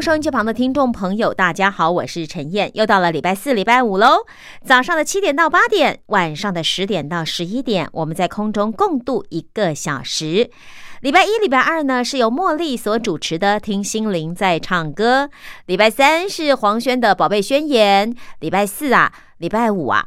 [0.00, 4.24] 收音机旁的听众朋友，大家好，我是陈燕，又到了礼拜四、礼拜五喽。
[4.64, 10.50] 早上的七点到八点，晚上的十点到十一点，我们在空中共度一个小时。
[11.02, 15.26] 礼拜一、礼拜二呢是由茉莉所主持的《听心灵在唱歌》，
[15.66, 19.12] 礼拜三是黄轩的《宝贝宣言》，礼拜四啊。
[19.36, 20.06] 礼拜五啊，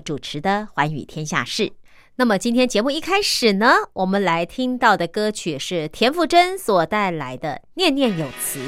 [0.00, 1.64] 主持的《寰宇天下事》。
[2.16, 8.58] 那么今天节目一开始呢，我们来听到的歌曲是田馥甄所带来的《念念有词》。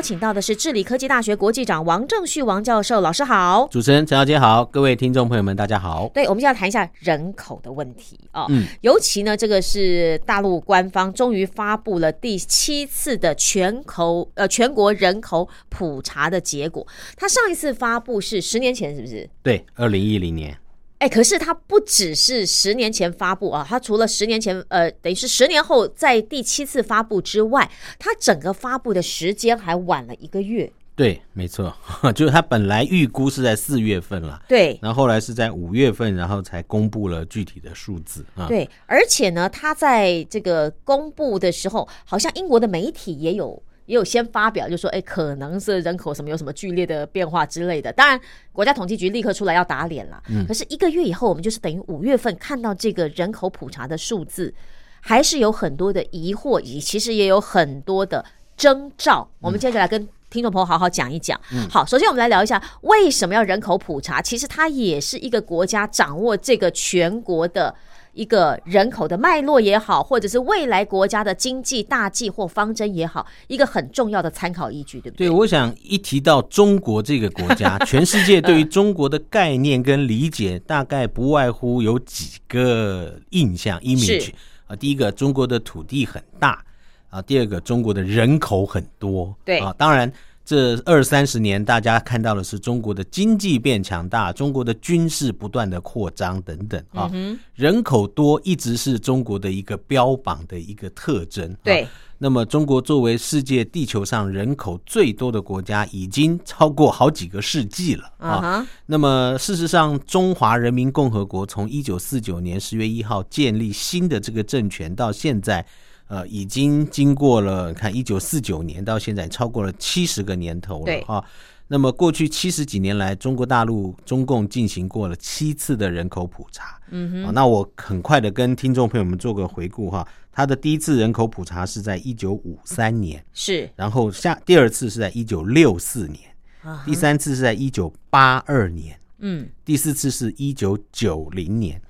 [0.00, 6.10] 邀请到的是智理科技大学国际长王正旭王教授，老师好，主持人陈小姐好，各位听众朋友们大家好。
[6.14, 19.28] 对，我们就要谈一下人口的问题啊，嗯，尤其呢，这个是大陆官方终于发布了第七次的全口呃全国人口普查的结果，它上一次发布是十年前，是不是？
[19.42, 20.56] 对，二零一零年。
[21.00, 30.70] 哎，可是它不只是十年前发布啊，它除了十年前，呃，等于是十年后在第七次发布之外，它整个发布的时间还晚了一个月。
[30.94, 31.74] 对，没错，
[32.14, 38.46] 就是它本来预估是在四月份了，对然后后来是在五月份，然后才公布了具体的数字啊。
[38.46, 43.62] 对，而且呢，它在这个公布的时候，好像英国的媒体也有。
[43.90, 47.92] 也有先发表，就说，哎，可能是人口什么有什么剧烈的变化之类的。
[47.92, 48.20] 当然，
[48.52, 50.22] 国家统计局立刻出来要打脸了。
[50.28, 54.54] 嗯可是一个月以后，我们就是等于五月份看到这个人口普查的数字，
[55.00, 58.24] 还是有很多的疑惑，以其实也有很多的
[58.56, 59.28] 征兆。
[59.40, 61.40] 我们接下来跟听众朋友好好讲一讲。
[61.68, 64.22] 好，首先我们来聊一下为什么要人口普查。
[64.22, 67.74] 其实它也是一个国家掌握这个全国的。
[68.12, 75.28] 一个人口的脉络也好，或者是未来国家的经济大计或方针也好，一个很重要的参考依据，对不对？
[75.28, 84.30] 对，我想一提到中国这个国家， 全世界对于中国的概念跟理解，大概不外乎有几个印象 image
[84.66, 84.74] 啊。
[84.74, 86.64] 第一个，中国的土地很大
[87.08, 89.34] 啊；第二个，中国的人口很多。
[89.44, 90.12] 对啊，当然。
[90.50, 97.08] 这二三十年，大家看到的是中国的经济变强大，中国的军事不断的扩张等等啊，
[97.54, 101.56] 人口多一直是中国的一个标榜的一个特征。
[101.62, 101.86] 对，
[102.18, 108.66] 那么中国作为世界地球上人口最多的国家，已经超过好几个世纪了啊。
[108.86, 115.64] 那么事实上，中华人民共和国从一九四九年十月一号建立新的这个政权到现在。
[116.10, 121.24] 呃，已经经过了看一九四九年到现在超过了七十个年头了哈。
[121.68, 126.80] 那么过去七十几年来，中国大陆中共进行过了七次的人口普查。
[126.90, 127.32] 嗯哼。
[127.32, 130.04] 那我很快的跟听众朋友们做个回顾哈。
[130.32, 133.70] 他的第一次人口普查是在一九五三年，是。
[133.76, 136.18] 然后下第二次是在一九六四年，
[136.62, 141.80] 啊第三次是在一九八二年，嗯，第四次是一九九零年。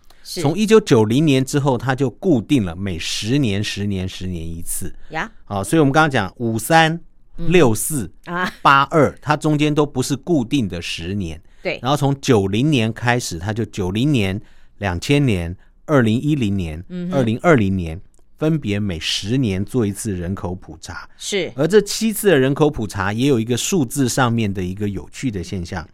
[0.41, 5.29] 从一九九零年之后，它就固定了每十年、十年、十年一次呀。
[5.45, 7.01] 好，所以我们刚刚讲五三
[7.37, 11.41] 六四啊八二，它中间都不是固定的十年。
[11.63, 11.81] 对。
[11.83, 14.41] 然后从九零年开始，它就九零年、
[14.79, 15.57] 两千年、
[15.87, 18.01] 二零一零年、二零二零年，
[18.39, 21.09] 分别每十年做一次人口普查。
[21.17, 21.51] 是。
[21.57, 25.85] 而这七次的人口普查也有一个数字上面的一个有趣的现象。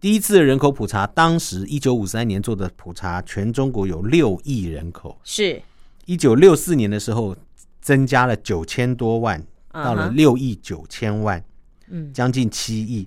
[0.00, 5.20] 第一次的人口普查，当时一九五三年做的普查，全中国有六亿人口。
[5.22, 5.60] 是，
[6.06, 7.36] 一九六四年的时候
[7.82, 11.44] 增加了九千多万，到了六亿九千万，
[11.90, 13.06] 嗯，将近七亿。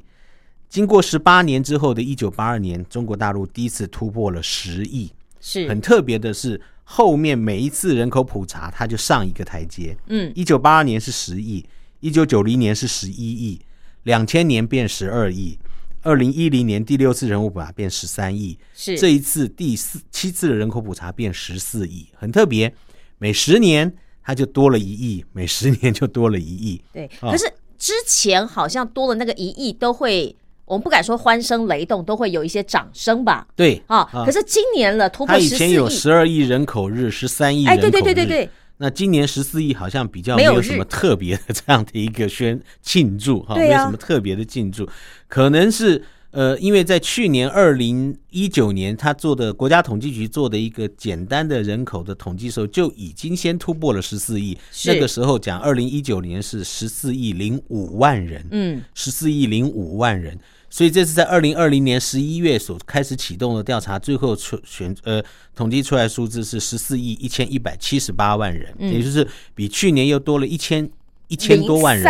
[0.70, 5.12] 经过十八年之后的一九八二年，中国大陆第一次突破了十亿。
[5.42, 9.98] 是，很特别的是，后面每一次人口普查，它就上一个台阶。
[10.08, 11.66] 嗯，一九八二年是十亿，
[12.02, 13.60] 一九九零年是十一亿，
[14.04, 15.58] 两千年变十二亿。
[16.04, 22.72] 二零一零年第六次人口普查变十三亿，是这一次第四七次的人口普查变十四亿，很特别。
[23.18, 23.92] 每十年
[24.22, 26.82] 它就多了一亿，每十年就多了一亿。
[26.92, 30.36] 对，可是之前好像多了那个一亿，都会
[30.66, 33.48] 我们不敢说欢声雷动，都会有一些掌声吧？
[33.56, 38.50] 对啊，可是今年了突破十四亿，以前有十二亿人口日，十三亿人口日，哎，对对对对对。
[38.84, 44.86] 那今年十四亿好像比较没有什么特别的 这样的一个宣庆祝哈，没有什么特别的庆祝，
[45.30, 54.58] 可能是呃，因为在去年二零一九年他做的国家统计局做的一个简单的人口的统计时候，就已经先突破了十四亿。
[54.86, 60.38] 那个时候讲二零一九年是十四亿零五万人，嗯，十四亿零五万人。
[60.74, 70.90] 所以这是在二零二零年十一月所开始启动的调查，最后出选呃统计出来数字是十四亿一千一百七十八万人，也就是比去年又多了一千
[71.28, 72.04] 一千多万人。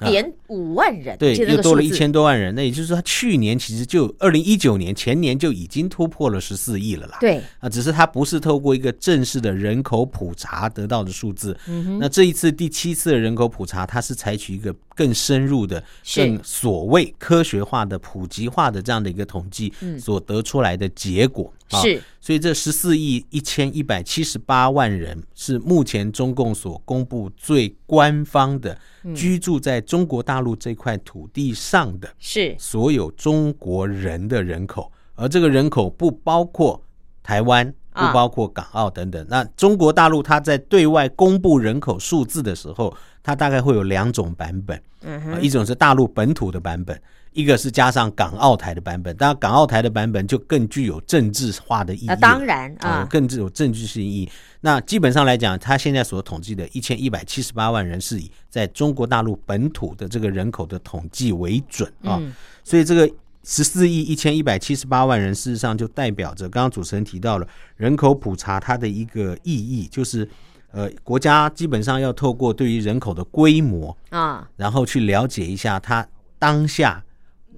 [0.00, 2.54] 点五万人，对，又多了一千多万人。
[2.54, 7.16] 那也就是说，他去年其实就二零一九年前年就已经突破了十四亿了啦。
[7.20, 11.56] 对啊，只是他不是透过一个正式的人口普查得到的数字。
[11.66, 15.82] 嗯那这一次第七次的人口普查，它是采取一个更深入的、
[16.14, 21.52] 更所谓科学化的、普及化的这样的一个统计所得出来的结果。
[21.74, 28.76] 是，所以这十四亿一千一百七十八万人是目前中共所公布最官方的
[29.14, 36.82] 居住在中国大陆这块土地上的是所有中国人的人口，而这个人口不包括
[37.22, 39.26] 台湾，不包括港澳等等。
[39.28, 47.00] 那中国大陆它在对外公布人口数字的时候，它大概会有两种版本，嗯一种是大陆本土的版本。
[47.32, 52.06] 一个是加上港澳台的版本，当然港澳台的版本就更具有政治化的意义。
[52.06, 54.30] 啊，当然啊，更具有政治性意义。
[54.60, 62.20] 那基本上来讲，他现在所统计的一千一百七十八万人是以在中国大陆本土的这个人口的统计为准啊。
[62.62, 63.10] 所以这个
[63.44, 67.48] 十四亿一千一百七十八万人，事实上就代表着刚刚主持人提到了
[67.78, 70.28] 人口普查它的一个意义，就是
[70.72, 76.06] 呃，国家基本上要透过对于人口的规模啊，然后去了解一下它。
[76.38, 77.04] 当下、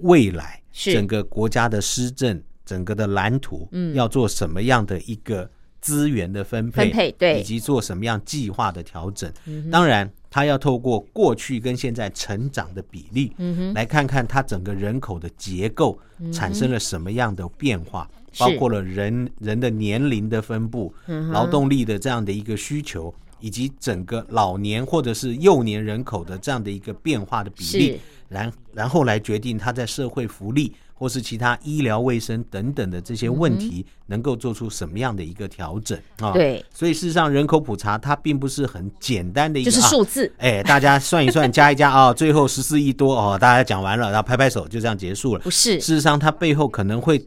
[0.02, 0.92] 未来是。
[0.92, 7.40] 整个国家的施政、整个的蓝图，嗯，要做什么样的一个资源的分配，分配对。
[7.40, 9.32] 以及做什么样计划的调整。
[9.72, 15.98] 当然，他要透过过去跟现在成长的比例，嗯哼，来看看它整个人口的结构
[16.30, 18.06] 产生了什么样的变化，
[18.38, 20.92] 包括了人人的年龄的分布、
[21.30, 36.32] 劳动力的这样的一个需求，以及整个老年或者是幼年人口的这样的一个变化的比例，然然后来决定他在社会福利或是其他医疗卫生等等的这些问题，能够做出什么样的一个调整啊？
[36.32, 45.40] 对，所以事实上人口普查它并不是很简单的一个就是啊数字，哎，大家算一算，加一加啊、最后十四亿多哦，大家讲完了，然后拍拍手就这样结束了。
[45.40, 45.80] 不是。
[45.80, 47.18] 事实上，它背后可能会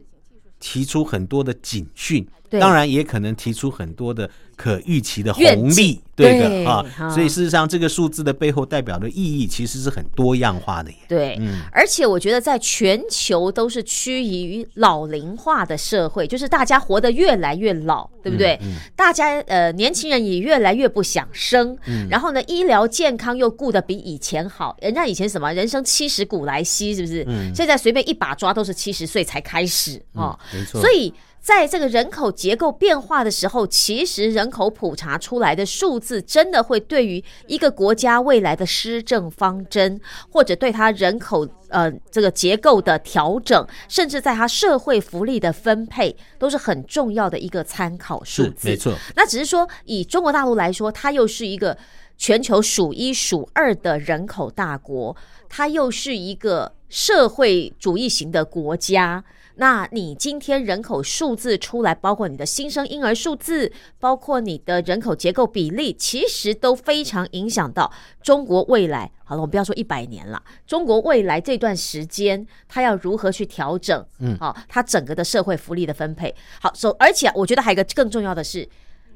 [0.60, 7.08] 提出很多的警讯，当然也可能提出很多的可预期的红利，对对的啊啊。
[7.08, 10.96] 所以事实上，这个数字的背后代表的意义其实是很多样化的耶。
[11.08, 18.58] 对，嗯而且我觉得在全球都是趋于老龄化的社会，就是大家活得越来越老，对不对？
[18.96, 21.78] 大家呃，年轻人也越来越不想生，
[22.10, 24.76] 然后呢，医疗健康又顾得比以前好。
[24.82, 27.24] 人家以前什么人生七十古来稀，是不是？
[27.54, 30.36] 现在随便一把抓都是七十岁才开始哦。
[30.52, 30.80] 没错。
[30.80, 39.98] 所以在这个人口结构变化的时候，其实人口普查出来的数字，真的会对于一个国家未来的施政方针，
[40.30, 48.68] 或者对它人口呃这个结构的调整，甚至在它社会福利的分配，都是很重要的一个参考数字。
[48.68, 51.78] 没错，那只是说，以中国大陆来说，它又是一个
[52.18, 55.16] 全球数一数二的人口大国，
[55.48, 59.24] 它又是一个社会主义型的国家。
[59.60, 69.10] 那你今天人口数字出来，包括你的新生婴儿数字，包括你的人口结构比例，其实都非常影响到中国未来。
[69.24, 74.06] 好了，我们不要说一百年了，中国未来这段时间，它要如何去调整？
[74.20, 76.32] 嗯，好，它整个的社会福利的分配。
[76.60, 78.68] 好，首而且我觉得还有一个更重要的是，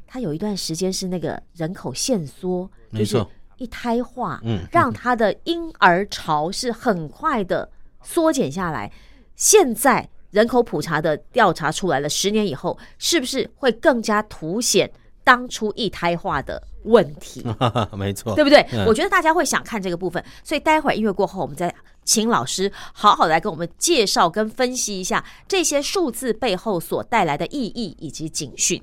[0.08, 7.70] 它有一段时间是那个人口限缩，就是没错一胎化，嗯让它的婴儿潮是很快的
[8.02, 8.90] 缩减下来。
[9.36, 14.90] 现在人口普查的调查出来了，十年以后是不是会更加凸显
[15.22, 17.44] 当初一胎化的问题？
[17.96, 18.66] 没错，对不对？
[18.72, 21.72] 嗯我觉得大家会想看这个部分，所以待会儿音乐过后，我们再
[22.04, 28.82] 请老师好好的来跟我们介绍跟分析一下这些数字背后所带来的意义以及警讯。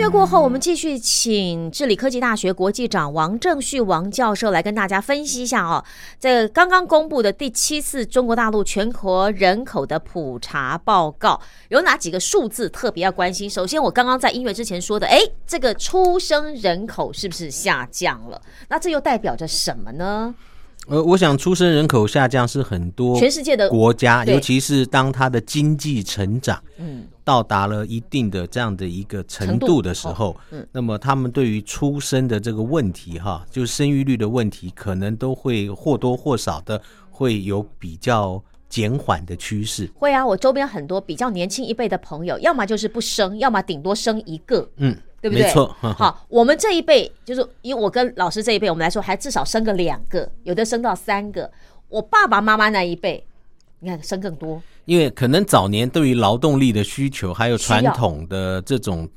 [0.00, 5.84] 乐过后，我们继续请智理科技大学国际长王正旭王教授来跟大家分析一下哦，
[6.18, 11.38] 这刚刚公布的第七次中国大陆全国人口的普查报告
[11.68, 13.48] 有哪几个数字特别要关心？
[13.48, 18.40] 首先，我刚刚在音乐之前说的，哎，这个出生人口是不是下降了？
[18.68, 20.34] 那这又代表着什么呢？
[20.88, 27.06] 呃，我想出生人口下降是很多全世界的国家，尤其是当它的经济成长，嗯。
[27.22, 39.90] 到达了一定的这样的一个程度的时候，嗯，那么他们对于出生的这个问题，哈，就是生育率的问题，可能都会或多或少的会有比较减缓的趋势。
[39.94, 45.44] 会啊，我周边很多比较年轻一辈的朋友，要么就是不生，要么顶多生一个，嗯，对不对？
[45.44, 45.76] 没错。
[45.80, 51.50] 好，我们这一辈就是以我跟老师这一辈，我们来说，还至少生个两个，有的生到三个。
[51.90, 53.22] 我爸爸妈妈那一辈。
[53.82, 59.08] 你看，生更多，因为可能早年对于劳动力的需求，还有传统的这种，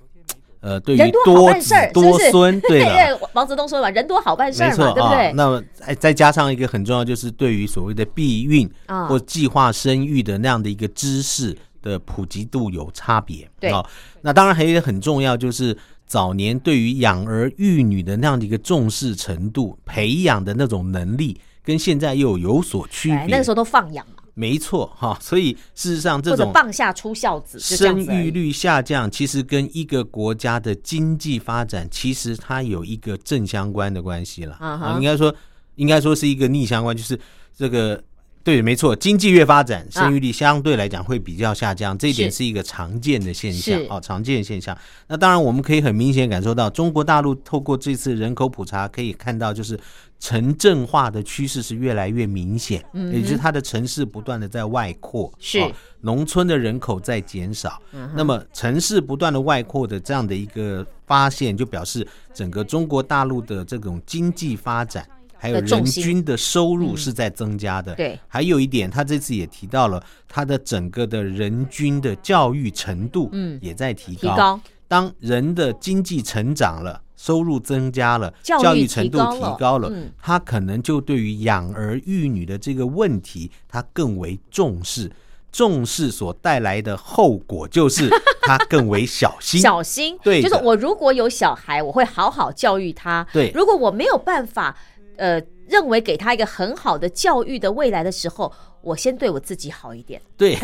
[0.64, 5.34] 呃，对于多子多孙， 对对，毛泽东说嘛，人多好办事嘛，对不对？
[5.34, 5.62] 那么
[6.00, 8.70] 再加上一个很重要，就是对于所谓的避孕
[9.10, 13.46] 或计划生育的那样的一个知识的普及度有差别。
[13.60, 13.74] 对，
[14.22, 23.26] 那当然还有一个很重要，就是早年对于养儿育女的那样的一个重视程度、培养的那种能力，跟现在又有所区别。
[23.26, 24.23] 那个时候都放养嘛。
[24.36, 35.34] 没错哈，所以事实上这种放下出孝子，生育率下降，其实跟一个国家的经济发展其实它有一个正相关的关系了啊，应该说
[35.76, 37.20] 应该说是一个逆相关，就是
[37.56, 38.04] 这个
[38.44, 44.78] 对，没错，经济越发展，生育率相对来讲会比较下降，这一点是一个常见的现象啊，常见的现象。
[45.08, 49.80] 那当然我们可以很明显感受到，中国大陆透过这次人口普查可以看到，就是。
[50.20, 55.60] 城镇化的趋势是越来越明显，嗯也就是它的城市不断的在外扩，是
[56.00, 57.78] 农村的人口在减少。
[58.16, 65.06] 那么城市不断的外扩的这样的一个发现，就表示整个中国大陆的这种经济发展，
[65.44, 67.94] 还有人均的收入是在增加的。
[67.96, 74.60] 对，还有一点，他这次也提到了，他的整个的人均的教育程度，嗯，也在提高。
[74.88, 77.02] 当人的经济成长了。
[77.16, 79.90] 收入增加了，教育程度提高了，
[80.22, 85.10] 他可能就对于养儿育女的这个问题，他更为重视。
[85.50, 88.10] 重视所带来的后果就是
[88.42, 89.62] 他更为小心。
[89.62, 93.26] 小心，对，就是我如果有小孩，我会好好教育他。
[93.32, 94.76] 对，如果我没有办法，
[95.18, 100.22] 呃，认为给他一个很好的教育的未来的时候，我先对我自己好一点。
[100.38, 100.58] 对，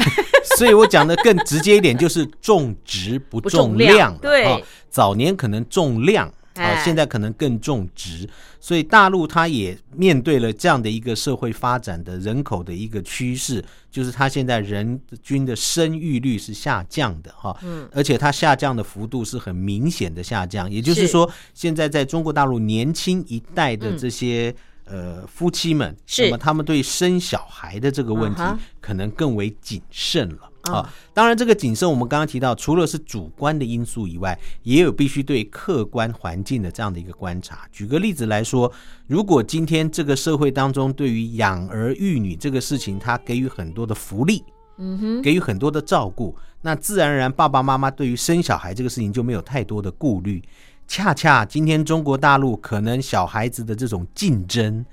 [0.58, 4.18] 所以我讲的更直接一点，就是重质不重量。
[4.18, 6.32] 对，早年可能重量。
[6.56, 8.28] 啊，现在可能更重植，
[8.60, 24.54] 所以大陆它也面对了这样的一个社会发展的人口的一个趋势，就是它现在人均的生育率是下降的哈，嗯，而且它下降的幅度是很明显的下降，也就是说，现在在中国大陆年轻一代的这些
[24.86, 28.42] 呃夫妻们，那么他们对生小孩的这个问题
[28.82, 30.49] 可能更为谨慎了。
[30.64, 37.66] 啊，当然，这个谨慎我们刚刚提到，除了是主观的因素以外，也有必须对客观环境的这样的一个观察。
[37.72, 38.72] 举个例子来说，
[39.08, 44.44] 如果今天这个社会当中对于养儿育女这个事情，他给予很多的福利，
[44.78, 50.44] 嗯哼，给予很多的照顾，那自然而然爸爸妈妈对于生小孩这个事情就没有太多的顾虑。
[50.88, 54.86] 恰恰今天中国大陆可能小孩子的这种竞争。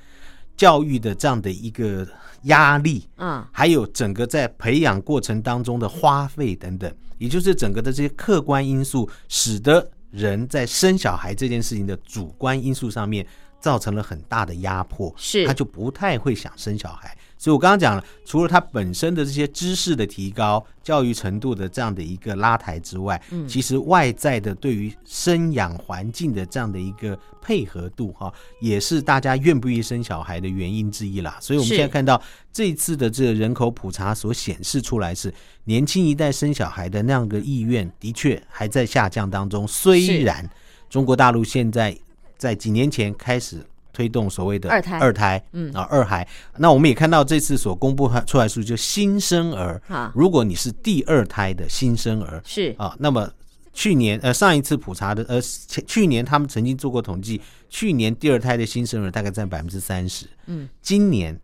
[0.57, 2.07] 教育的这样的一个
[2.45, 13.27] 压力，嗯，还有整个在培养过程当中的花费等等，也就是整个的这些客观因素，使得人在生小孩这件事情的主观因素上面
[13.61, 17.17] 造成了很大的压迫，是他就不太会想生小孩。
[17.39, 31.37] 所以，我刚刚讲了，除了他本身的这些知识的提高、教育程度的这样的一个拉抬之外，嗯，其实外在的对于生养环境的这样的一个配合度，哈，也是大家愿不愿意生小孩的原因之一啦。
[31.41, 32.21] 所以，我们现在看到
[32.53, 35.33] 这一次的这个人口普查所显示出来是，
[35.65, 39.69] 年轻一代生小孩的那样的意愿，的确还在下降当中。
[39.69, 40.49] 虽然
[40.89, 41.97] 中国大陆现在
[42.39, 43.65] 在几年前开始。
[43.97, 45.73] 推动所谓的二胎，二胎，嗯。
[45.73, 46.29] 啊，二孩。
[46.59, 52.75] 那我们也看到这次所公布出来数据，就新生儿啊，如果你是第二胎的新生儿，是。
[52.77, 53.31] 啊，那么
[53.73, 61.41] 去年呃上一次普查的呃前去年他们曾经做过统计，去年第二胎的新生儿大概占百分之三十，嗯，今年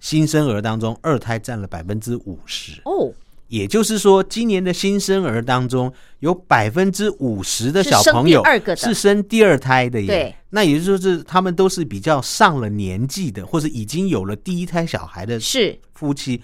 [0.00, 3.12] 新生儿当中二胎占了百分之五十哦。
[3.48, 8.42] 也就是说，今年的新生儿当中，有百分之五十的小朋友
[8.76, 10.06] 是生第二胎的耶。
[10.06, 16.42] 对，那也就是说，他们都是比较上了年纪的，或者已经有了第一胎小孩的是夫妻。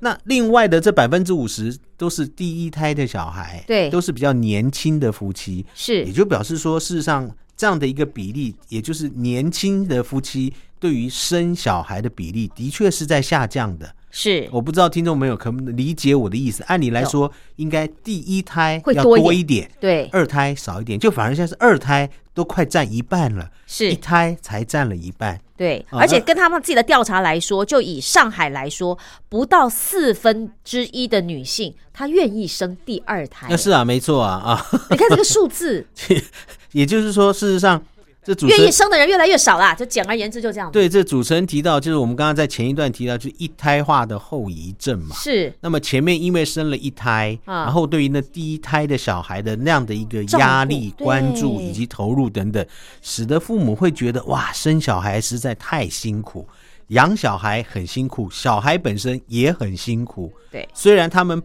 [0.00, 5.64] 那另外的这百分之五十都是第一胎的小孩，对，都是比较年轻的夫妻。
[5.74, 13.95] 是，也就表示说，事实上这样的一个比例，也就是年轻的夫妻对于生小孩的比例，的确是在下降的。
[14.18, 16.64] 是，我不知道听众朋友可不理解我的意思。
[16.68, 25.38] 按理来说，应该第一胎要多一点，对，二胎少一点，就反而现在是二胎都快占一半了，是一胎才占了一半。
[25.54, 28.98] 对，而且跟他们自己的调查来说，就以上海来说，
[29.28, 33.48] 不到四分之一的女性她愿意生第二胎。
[33.50, 34.66] 那是啊，没错啊啊！
[34.90, 35.86] 你看这个数字，
[36.72, 37.84] 也就是说，事实上。
[38.34, 40.70] 这愿意生的人越来越少啦，就简而言之就这样。
[40.72, 45.14] 对，这主持人提到，就是我们刚刚在前一段提到，就是一胎化的后遗症嘛。
[45.16, 45.52] 是。
[45.60, 52.64] 那么前面因为生了一胎，然后对于那第一胎的小孩的那样的一个压力、关注以及投入等等，
[53.02, 56.48] 使得父母会觉得哇，生小孩实在太辛苦，
[56.88, 60.32] 养小孩很辛苦，小孩本身也很辛苦。
[60.50, 61.42] 对，虽然他们。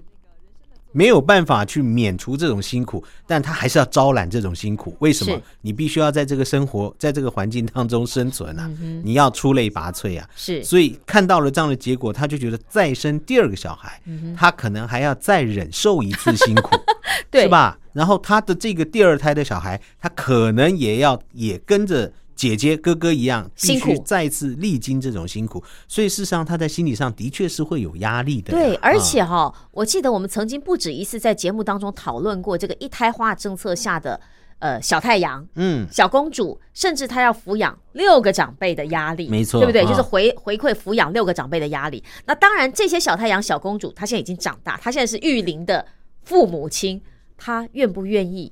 [0.92, 4.96] 没有办法去免除这种辛苦，但他还是要招揽这种辛苦。
[5.00, 5.42] 为什么？
[5.62, 8.70] 你必须要在这个生活，在这个环境当中生存啊！
[9.04, 10.30] 你要出类拔萃啊！
[10.36, 14.02] 是，所以看到了这样的结果，他就觉得再生第二个小孩，
[14.36, 16.76] 他可能还要再忍受一次辛苦，
[17.32, 17.78] 对是吧？
[17.94, 22.12] 然后他的这个第二胎的小孩，他可能也要也跟着。
[22.42, 28.52] 姐姐哥哥一样，辛苦再次历经这种辛苦，所以事实上他在心理上的确是会有压力的。
[28.52, 34.20] 对，而且哈，我记得我们曾经不止一次在节目当中讨论过这个一胎化政策下的
[34.58, 39.86] 呃小太阳，嗯，小公主，甚至她要抚养六个长辈的压力，没错，对不对？
[39.86, 42.04] 就是回回馈抚养六个长辈的压力。
[42.26, 45.86] 那当然，这些小太阳、小公主，她现在已经长大，她现在是育龄的
[46.24, 47.00] 父母亲，
[47.38, 48.52] 她愿不愿意？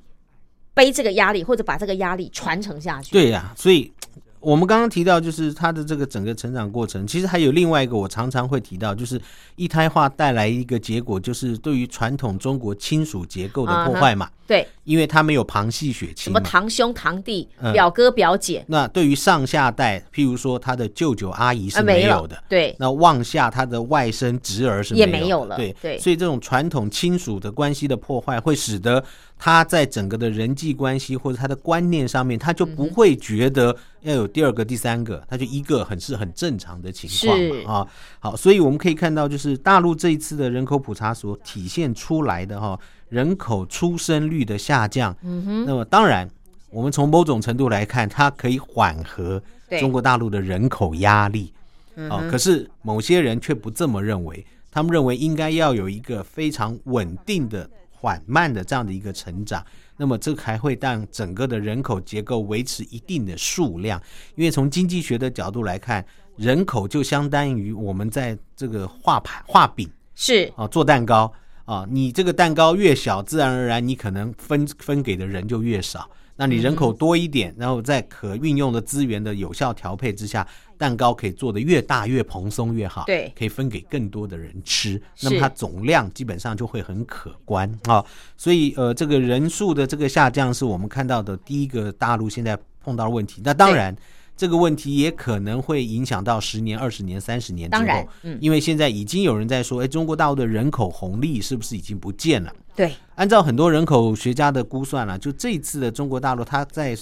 [0.74, 3.12] 背这个压力，或者把这个压力传承下去。
[3.12, 3.92] 对呀，所以
[4.38, 9.20] 我们刚刚提到，就是他的这个整个成长过程，其实还有另外一个，我常常会提到，就是
[9.56, 14.30] 一胎化带来一个结果，就是对于传统中国亲属结构的破坏嘛。
[14.46, 18.64] 对，因为他没有旁系血亲，什么堂兄堂弟、表哥表姐。
[18.66, 22.74] 那对于上下代，譬如说他的舅舅阿姨是没有的，对。
[22.80, 25.98] 那望下他的外甥侄儿是也没有了，对对。
[26.00, 29.04] 所以这种传统亲属的关系的破坏，会使得
[29.42, 37.88] 他在整个的人际关系或者他的观念上面，他就不会觉得要有第二个、第三个，他就一个很是很正常的情况嘛啊。
[38.18, 42.78] 好，所以我们可以看到，就是大陆这一次的人口普查所体现出来的哈。
[43.08, 46.30] 人口出生率的下降，嗯哼，那么当然，
[46.70, 49.42] 我们从某种程度来看，它可以缓和
[49.80, 51.52] 中国大陆的人口压力，
[51.96, 57.68] 哦，可是某些人却不这么认为，他们认为应该要有一个非常稳定的、
[58.00, 59.62] 缓慢的这样的一个成长，
[59.98, 64.00] 那么这还会让整个的人口结构维持一定的数量，
[64.36, 66.02] 因为从经济学的角度来看，
[66.36, 71.30] 人口就相当于我们在这个画盘画饼，是啊，做蛋糕。
[71.66, 76.10] 啊，你这个蛋糕越小，自然而然你可能分分给的人就越少。
[76.34, 80.44] 那你人口多一点，然后在可运用的资源的有效调配之下，
[80.80, 83.04] 蛋糕可以做的越大越蓬松越好。
[83.04, 88.02] 对，可以分给更多的人吃，那么它总量基本上就会很可观啊。
[88.36, 93.42] 所以呃，这个人数的这个下降是我们看到的第一个大陆现在碰到的问题。
[93.44, 93.94] 那当然。
[94.36, 102.50] 这个问题也可能会影响到十年、二十年、三十年之后，嗯，因为现在已经有人在说，哎，中国大陆的人口红利是不是已经不见了？
[102.74, 106.96] 对，按照很多人口学家的估算了，就这一次的中国大陆，它在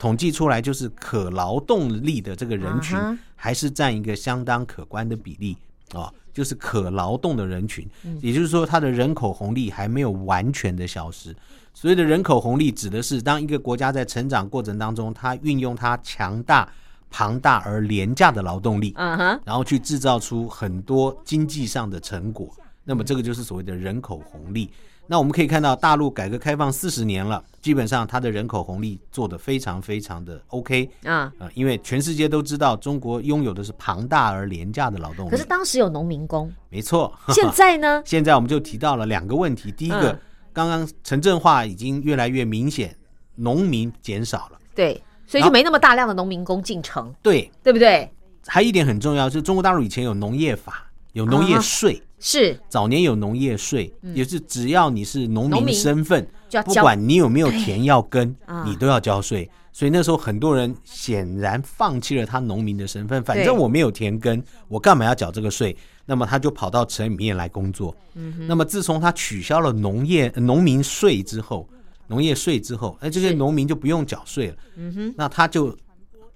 [0.00, 2.98] 统计出来，就是可劳动力的这个人群，
[3.36, 5.54] 还是占一个相当可观的比例
[5.92, 7.86] 啊，就是可劳动的人群，
[8.22, 11.36] 也就是说，它的人口红利还没有完全的消失。
[11.74, 16.66] 所谓的人口红利，指的是当一个国家在成长过程当中，它运用它强大、
[17.10, 22.48] 庞大而廉价的劳动力，嗯哼，然后去制造出很多经济上的成果。
[22.84, 24.70] 那么这个就是所谓的人口红利。
[25.10, 35.30] 那我们可以看到，大陆改革开放四十年了，基本上它的人口红利做得非常非常的 OK 啊，呃，因为全世界都知道中国拥有的是庞大而廉价的劳动力。
[35.30, 37.12] 可是当时有农民工，没错。
[37.34, 38.00] 现在呢？
[38.06, 40.16] 现在我们就提到了两个问题，第一个。
[40.52, 42.96] 刚刚城镇化已经越来越明显，
[43.36, 48.10] 农民减少了，对，所以就没那么大量的农民工进城，对，对不对？
[48.46, 52.56] 还一点很重要，就是中国大陆以前有农业法，有农业税，是。
[52.68, 56.24] 早年有农业税，也是只要你是农民身份，
[56.64, 59.50] 不管你有没有田要耕啊，你都要交税。
[59.72, 65.74] 所以那时候很多人显然放弃了他农民的身份，反正我没有田耕，我干嘛要缴这个税？
[66.04, 67.96] 那么他就跑到城里面来工作。
[68.14, 71.68] 嗯那么自从他取消了农业呃农民税之后，
[72.08, 74.56] 农业税之后，哎，这些农民就不用缴税了。
[74.74, 75.74] 嗯哼，那他就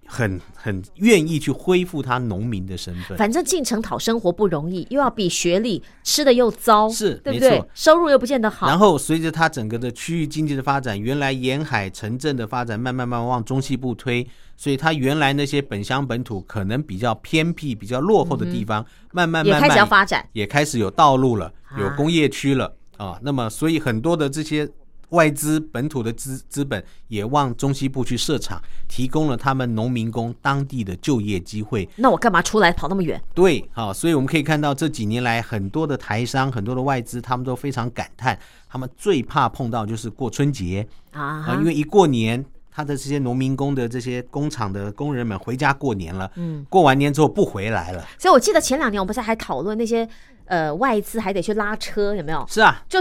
[0.07, 3.17] 很很愿意去恢复他农民的身份。
[3.17, 7.69] 反正进城讨生活不容易，又要比学历，吃的又糟，是对不对没错？
[7.75, 23.19] 收入又不见得好，然后随着他整个的区域经济的发展，原来沿海城镇的发展慢慢慢慢往中西部推，所以他原来那些本乡本土可能比较偏僻、比较落后的地方，慢慢慢慢嗯也开始要发展，也开始有道路了，啊有工业区了啊。
[23.23, 24.69] 那么，所以很多的这些
[25.11, 31.89] 外资本土的资资本也往中西部去设厂，提供了他们农民工当地的就业机会。
[31.97, 33.21] 那我干嘛出来跑那么远？
[33.35, 38.39] 对，好，所以我们可以看到这几年来，很多的台商、很多的外资，他们都非常感叹，
[38.69, 50.09] 他们最怕碰到就是过春节啊啊，因为一过年，他的这些农民工的这些工厂的工人们回家过年了，嗯，过完年之后不回来了，所以我记得前两年我们不是还讨论那些
[50.47, 52.45] 呃外资还得去拉车，有没有？
[52.49, 52.99] 是啊，就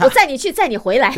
[0.00, 1.12] 我载你去，载你回来。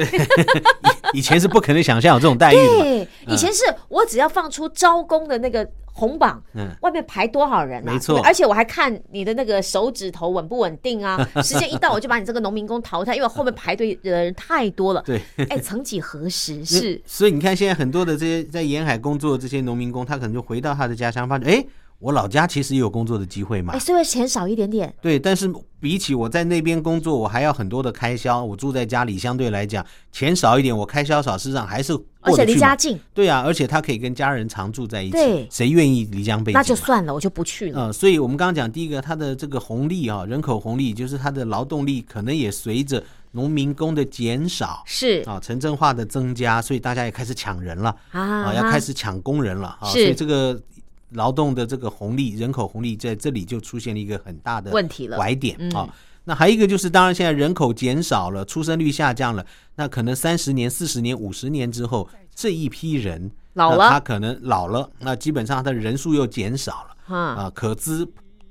[1.15, 7.93] 以前是不可能想象有这种待遇的，对，以前是我只要放出招工的那个红榜，嗯外面排多少人啊？
[7.93, 11.19] 没错而且我还看你的那个手指头稳不稳定啊。
[11.43, 15.03] 时间一到，我就把你这个农民工淘汰，因为后面排队的人太多了。
[15.03, 21.67] 对，哎，曾几何时 是所以你看现在很多的这些在沿海工作的这些农民工，他可能就回到他的家乡，发现，哎，
[21.99, 28.45] 我老家其实也有工作的机会嘛哎，，虽然钱少一点点，对，但是比起我在那边工作，我还要很多的开销。
[28.45, 32.55] 我住在家里，相对来讲钱少一点，我开销少，事实上还是而且过得去嘛。
[32.55, 35.13] 离家近，对啊，而且他可以跟家人常住在一起。
[35.13, 36.59] 对谁愿意离乡背井？
[36.59, 37.87] 那就算了，我就不去了。
[37.87, 50.61] 呃，所以我们刚刚讲第一个，它的这个红利啊，人口红利，就是它的劳动力可能也随着农民工的减少是啊，城镇化的增加，所以大家也开始抢人了啊啊，要开始抢工人了啊，所以这个
[51.11, 55.95] 劳动的这个红利、人口红利在这里就出现了一个很大的问题了拐点嗯啊。
[56.25, 67.17] 那还有一个就是，当然现在人口减少了，出生率下降了，那可能三十年、四十年、五十年之后，这一批人老了他可能老了，那基本上他的人数又减少了。
[67.17, 68.07] 啊，啊，可支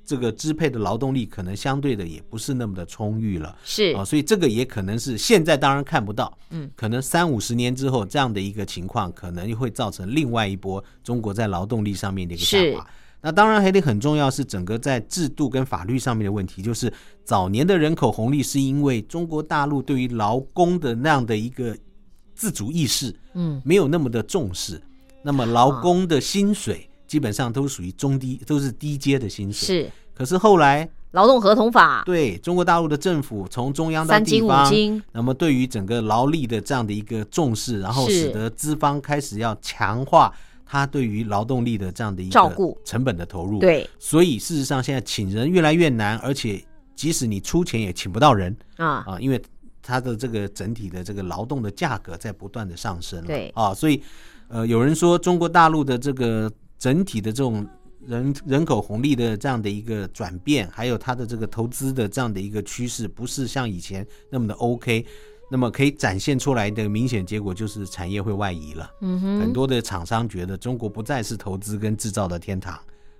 [0.07, 3.55] 这个支配的劳动力可能相对的也不是那么的充裕了。
[3.65, 3.93] 是。
[3.93, 12.87] 啊，所以这个也可能是现在当然看不到，嗯，可能三五十年之后这样的一个情况，可能会造成另外一波中国在劳动力上面的一个下滑。
[13.19, 16.91] 那当然还得很重要是整个在制度跟法律上面的问题，就是
[17.25, 21.75] 早年的人口红利是因为中国大陆对于劳工的那样的一个
[22.33, 24.81] 自主意识，嗯，没有那么的重视，
[25.23, 29.83] 那么劳工的薪水基本上都属于中低，都是低阶的薪水。
[29.83, 29.91] 是。
[30.13, 32.01] 可是后来，劳动合同法。
[32.03, 40.33] 对中国大陆的政府从中央到三金五地方，金那么对于整个劳力的这样的一个重视，然后使得资方开始要强化
[40.65, 42.75] 他对于劳动力的这样的一个照顾。
[42.83, 43.87] 成本的投入。，对。
[43.99, 46.59] 所以事实上现在请人越来越难，而且
[46.95, 48.57] 即使你出钱也请不到人。
[48.77, 49.39] 啊，啊，因为
[49.83, 53.27] 它的这个整体的这个劳动的价格在不断的上升了。
[53.27, 53.51] 对。
[53.53, 54.01] 啊，所以
[54.47, 57.67] 呃，有人说中国大陆的这个整体的这种
[58.05, 65.05] 人人口红利的这样的一个转变，还有它的这个投资的这样的一个趋势，不是像以前那么的 OK。
[65.49, 68.91] 那么可以展现出来的明显结果就是产业会外移了。
[68.99, 72.73] 嗯哼，很多的厂商觉得中国不再是投资跟制造的天堂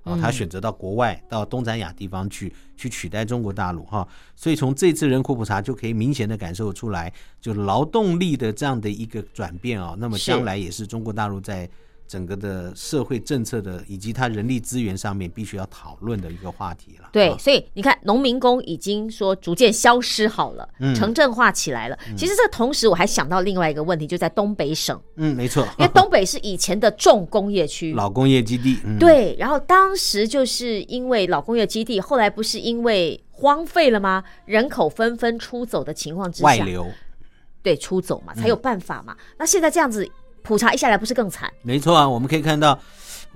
[0.04, 4.06] 啊，嗯他选择到国外、到东南亚地方去，去取代中国大陆哈。
[4.36, 11.70] 所以从这次人口普查就可以明显的感受出来，就劳动力的这样的一个转变啊，那么将来也是中国大陆在
[12.08, 17.10] 整个的社会政策的以及他人力资源上面必须要讨论的一个话题了。
[17.12, 22.00] 对，啊所以你看，农民工已经说逐渐消失好了，嗯城镇化起来了。
[22.16, 27.94] 其实这同时，我还想到另外一个问题，就在东北省，嗯，没错，因为东北是以前的重工业区。
[27.94, 34.24] 老工业基地，嗯，对，然后当时就是因为老工业基地，后来不是因为荒废了吗？
[34.46, 36.88] 人口纷纷出走的情况之下，外流，
[37.62, 39.16] 对出走嘛，才有办法嘛。
[39.38, 40.10] 那现在这样子
[40.42, 41.52] 普查一下来，不是更惨？
[41.62, 42.80] 没错啊，我们可以看到，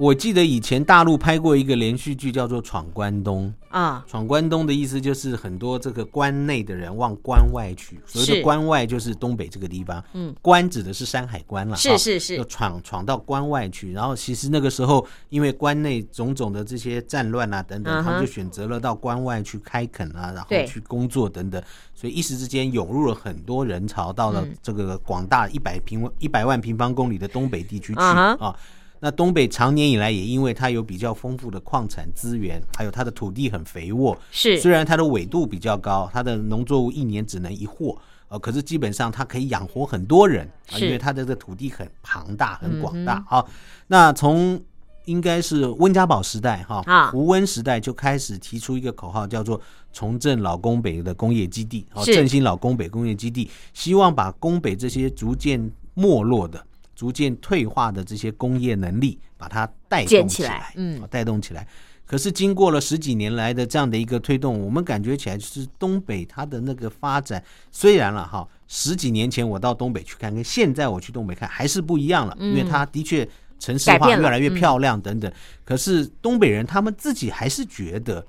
[0.01, 3.53] 我记得以前大陆拍过一个连续剧，叫做《闯关东》。
[3.77, 4.03] 啊？
[4.07, 10.03] 闯关东的意思就是很多这个关内的人往关外去，所谓是的关外就是东北这个地方。
[10.13, 13.93] 嗯，关指的是山海关了，是是是就闯闯到关外去。
[13.93, 21.61] 然后其实那个时候，因为关内种种的这些战乱啊等等，嗯他们就选择了到关外去开垦啊，然后去工作等等，
[21.93, 28.55] 所以一时之间涌入了很多人潮到了嗯这个广大一百平一百万平方公里的东北地区去啊。
[29.03, 43.25] 那东北长年以来也因为它有比较丰富的矿产资源，还有它的土地很肥沃，是虽然它的纬度比较高，它的农作物一年只能一获，呃，可是基本上它可以养活很多人啊，因为它的这个土地很庞大、很广大。
[43.27, 43.43] 啊，
[43.87, 44.61] 那从
[45.05, 49.59] 应该是温家宝时代哈，胡温时代就开始提出一个口号，叫做
[49.91, 56.63] 重振老宫北的工业基地，哦，振兴老宫北工业基地，希望把宫北这些逐渐没落的。
[57.01, 61.67] 逐渐退化的这些工业能力，把它带动起来，嗯，带动起来。
[62.05, 75.33] 可是经过了十几年来的这样的一个推动，我们感觉起来就是东北它的那个发展，虽然了哈，十几年前我到东北去看，跟现在我去东北看还是不一样了，因为它的确城市化越来越漂亮等等。
[75.65, 78.23] 可是东北人他们自己还是觉得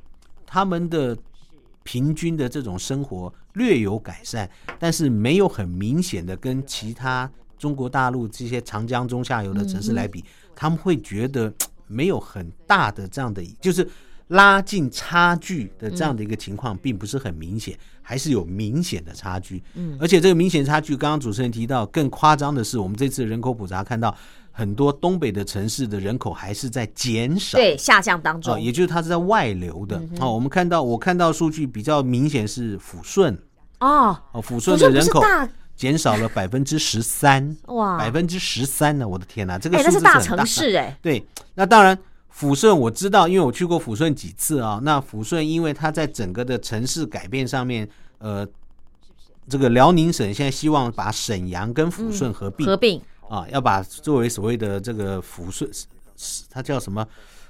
[0.47, 1.15] 他们的
[1.83, 7.31] 平均的这种生活略有改善，但是没有很明显的跟其他。
[7.63, 11.55] 中国大陆这些长江中下游的城市来比，他们会觉得
[11.87, 13.89] 没有很大的这样的，就是
[14.27, 19.63] 拉近差距的这样的一个情况，并不是很明显，还是有明显的差距。
[19.75, 24.13] 嗯，而且这个明显差距，刚刚主持人提到，更夸张的是，我们这次人口普查看到
[24.51, 30.03] 很多东北的城市的人口还是在减少，对下降当中，也就是它是在外流的。
[30.19, 33.39] 哦，我们看到我看到数据比较明显是抚顺
[33.79, 35.23] 哦，哦抚顺的人口。
[35.77, 39.07] 减少了 百分之十三，哇，百分之十三呢！
[39.07, 40.97] 我的天哪，这个数字是大城市哎。
[41.03, 41.99] 对，那当然，
[42.33, 44.81] 抚顺我知道，因为我去过抚顺几次啊。
[44.83, 48.47] 那抚顺因为它在整个的城市改变上面，呃，
[49.49, 55.71] 这个辽宁省现在希望把沈阳跟抚顺合并，合并啊，要把作为所谓的这个抚顺，
[56.51, 57.07] 它叫什么？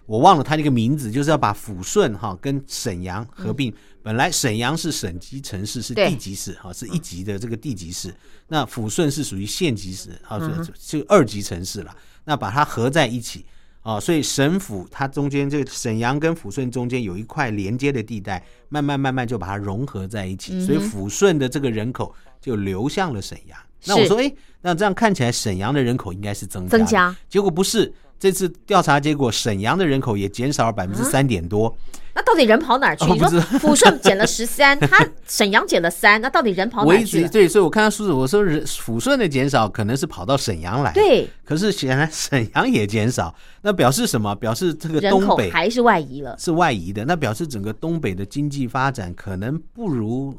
[0.06, 3.72] 我忘了它那个名字，就是要把抚顺哈跟沈阳合并。
[4.02, 8.12] 本来沈阳是省级城市，是地级市哈，是一级的这个地级市。
[8.48, 11.96] 那抚顺是属于县级市啊，就就二级城市了。
[12.24, 13.46] 那把它合在一起
[13.80, 20.66] 啊，所以省府它中间这个沈阳跟抚顺中间有一块连接的地带，慢慢慢慢就把它融合在一起。
[20.66, 23.56] 所以抚顺的这个人口就流向了沈阳。
[23.84, 27.16] 那我说，哎，那这样看起来沈阳的人口应该是增加，增加。
[27.28, 27.94] 结果不是。
[28.22, 31.76] 这次调查结果，沈阳的人口也减少了百分之三点多。
[32.14, 33.04] 那到底人跑哪儿去？
[33.10, 37.26] 你说抚顺减了十三， 他沈阳减了三，那到底人跑哪儿去？
[37.26, 40.92] 对，所以我看到数字，我说人抚顺的减少可能是跑到沈阳来。
[40.92, 44.32] 对，可是显然沈阳也减少，那表示什么？
[44.36, 47.04] 表示这个东北还是外移了，是外移的。
[47.04, 50.32] 那表示整个东北的经济发展可能不如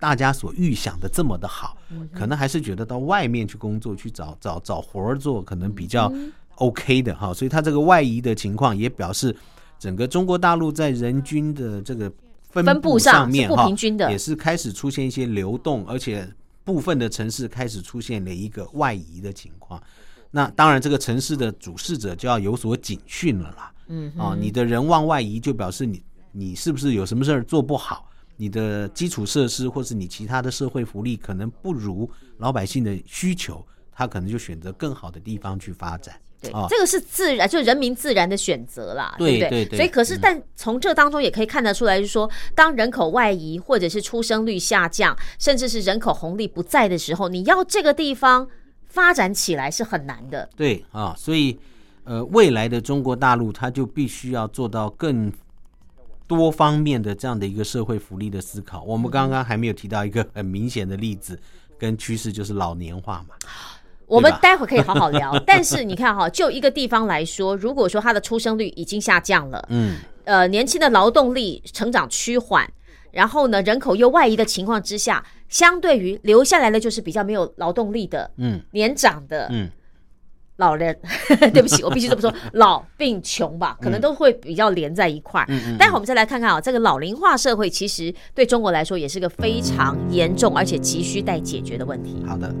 [0.00, 1.76] 大家所预想的这么的好，
[2.14, 6.10] 可能还是觉得到外面去工作，去找找找活儿做，可能比较。
[6.58, 9.34] OK 的哈，所以它这个外移的情况也表示，
[9.78, 12.12] 整个中国大陆在人均的这个
[12.50, 13.68] 分布上面哈，
[14.10, 16.28] 也是开始出现一些流动，而且
[16.64, 19.82] 部分的城市开始出现了一个外移的情况。
[20.30, 23.72] 那当然，这个城市的主事者就要有所警讯了啦。
[23.86, 28.10] 嗯，啊，你的人往外移，就表示你你是不是有什么事儿做不好？
[28.36, 36.14] 你的基础设施或是你其他的社会福利可能不如老百姓的需求，他可能就选择更好的地方去发展。
[36.40, 39.76] 对，这个是自然，就人民自然的选择啦，对不对？
[39.76, 48.46] 所以，可是，但从这当中也可以看得出来，就是说，当人口外移，或者是出生率下降，甚至是人口红利不在的时候，你要这个地方
[48.88, 50.48] 发展起来是很难的。
[50.56, 51.58] 对啊，所以，
[52.04, 55.32] 呃，未来的中国大陆，它就必须要做到更
[56.28, 58.84] 多方面的这样的一个社会福利的思考。
[58.84, 61.36] 我们刚刚还没有提到一个很明显的例子
[61.76, 63.34] 跟趋势，就是老年化嘛。
[64.08, 72.66] 我们待会可以好好聊， 但是你看哈，就一个地方来说，如果说它的出生率已经下降了，嗯，呃，年轻的劳动力成长趋缓，
[73.12, 79.70] 然后呢，人口又外移的情况之下，相对于留下来的就是比较没有劳动力的，嗯，年长的，嗯，
[80.56, 80.98] 老人，
[81.52, 85.46] 对不起，我必须这么说， 老病穷吧，可能都会比较连在一块儿。
[85.78, 92.24] 待会我们再来看看啊，这个老龄化社会其实对中国来说也是个非常严重而且急需待解决的问题。
[92.26, 92.54] 好的。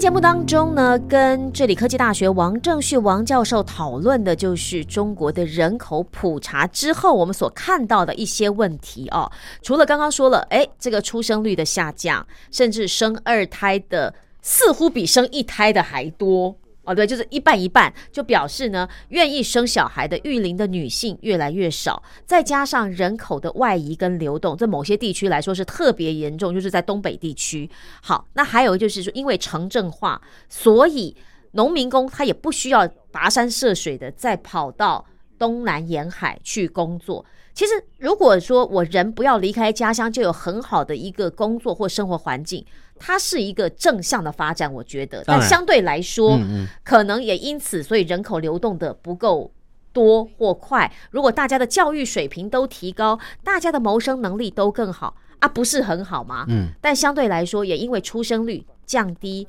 [0.00, 9.30] 节目当中呢，跟这里科技大学王正旭王教授讨论的就是中国的人口普查之后，我们所看到的一些问题哦。
[9.60, 16.56] 除了刚刚说了，哎，这个出生率的下降，甚至生二胎的似乎比生一胎的还多。
[16.90, 27.70] 哦，对，就是一半一半，就表示呢，愿意生小孩的育龄的女性越来越少，再加上人口的外移跟流动，在某些地区来说是特别严重，就是在东北地区。
[28.02, 31.16] 好，那还有就是说，因为城镇化，所以
[31.52, 35.06] 农民工他也不需要跋山涉水的再跑到
[35.40, 37.24] 东南沿海去工作。
[37.54, 42.64] 其实，如果说我人不要离开家乡，就有很好的一个工作或生活环境。
[43.02, 46.38] 它是一个正向的发展，我觉得，但相对来说，
[46.84, 49.50] 可能也因此，所以人口流动的不够
[49.90, 50.92] 多或快。
[51.10, 56.44] 如果大家的教育水平都提高，大家的谋生能力都更好啊，不是很好吗？
[56.48, 56.68] 嗯。
[56.82, 59.48] 但相对来说，也因为出生率降低，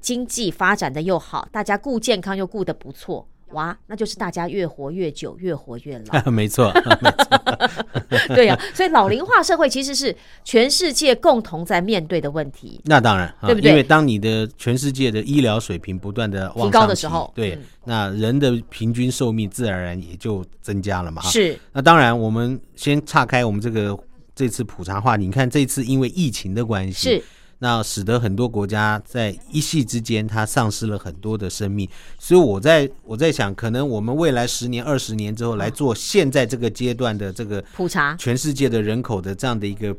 [0.00, 3.26] 经济发展的又好，大家顾健康又顾得不错。
[3.52, 6.22] 哇，那就是大家越活越久，越活越老。
[6.30, 7.38] 没错，没错。
[8.34, 12.80] 对呀，所以老龄化社会其实是全世界共同在面对的问题。
[12.84, 13.70] 那当然，对不对？
[13.70, 21.22] 因为当你的全世界的医疗水平不断的提高的时候，对，那人的平均寿命自然而然也就增加了嘛。
[21.22, 21.58] 是。
[21.72, 23.98] 那当然，我们先岔开我们这个
[24.34, 27.24] 这次普查话，你看这次因为疫情的关系是。
[27.62, 31.86] 那使得很多国家在一夕之间，它丧失了很多的生命。
[32.18, 39.94] 所以我在我在想，可能我们未来十年、二十年之后来做现在这个阶段的这个普查，全世界的人口的这样的一个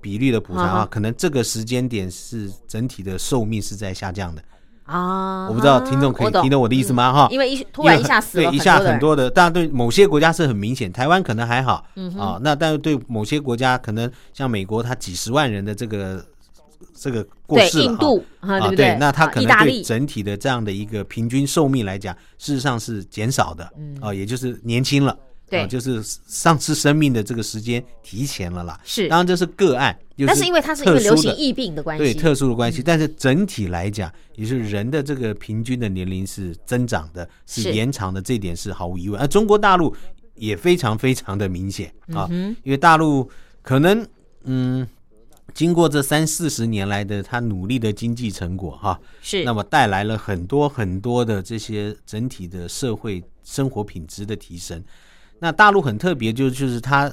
[0.00, 4.42] 比例的普查啊，可能这个时间点是整体的寿命是在下降的
[4.82, 5.46] 啊。
[5.46, 7.12] 我不知道听众可以听懂我的意思吗？
[7.12, 12.40] 哈，因为一突然一下死了一下很多的，当然对某些国家是很明显，台湾可能还好嗯啊。
[12.42, 16.26] 那但是对某些国家，可能像美国，它几十万人的这个。
[16.94, 18.96] 这个过世了，印度啊，对不对？
[18.98, 23.70] 那它可能对整体的这样的一个平均寿命来讲，事实上是减少的，
[24.00, 25.18] 啊，也就是年轻了，
[25.50, 28.80] 对，就是丧失生命的这个时间提前了啦。
[28.84, 32.82] 是，当然这是个案，但是因为它是一个流行疫病的关系，对特殊的关系。
[32.82, 39.20] 但是整体来讲，也是人的这个平均的年龄是增长的，是延长的，这点是毫无疑问。
[39.20, 39.94] 而中国大陆
[40.36, 42.28] 也非常非常的明显啊，
[42.62, 43.28] 因为大陆
[43.62, 44.06] 可能
[44.44, 44.86] 嗯。
[45.54, 49.44] 经过这三四十年来的他努力的经济成果，哈，是。
[49.44, 54.82] 那么带来了很多很多的这些整体的社会生活品质的提升。
[55.38, 57.08] 那大陆很特别，就就是他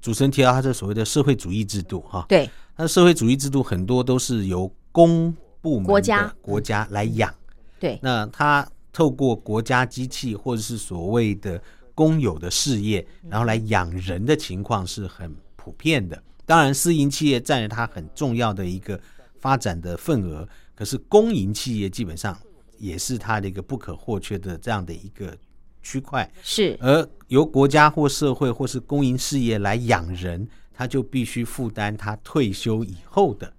[0.00, 7.32] 主持人提到他这所谓的社会主义制度，哈，对，他的社会主义制度很多都是由公部门国家国家来养，
[7.78, 11.62] 对，那他透过国家机器或者是所谓的
[11.94, 16.22] 公有的事业，然后来养人的情况是很普遍的。
[16.44, 19.00] 当然，私营企业占了它很重要的一个
[19.40, 22.36] 发展的份额，可是公营企业基本上
[22.78, 25.36] 也是它的一个不可或缺的这样的一个
[25.82, 26.30] 区块。
[26.42, 33.52] 是，而由国家或社会或是公营事业来养人，他就必须负担他退休以后的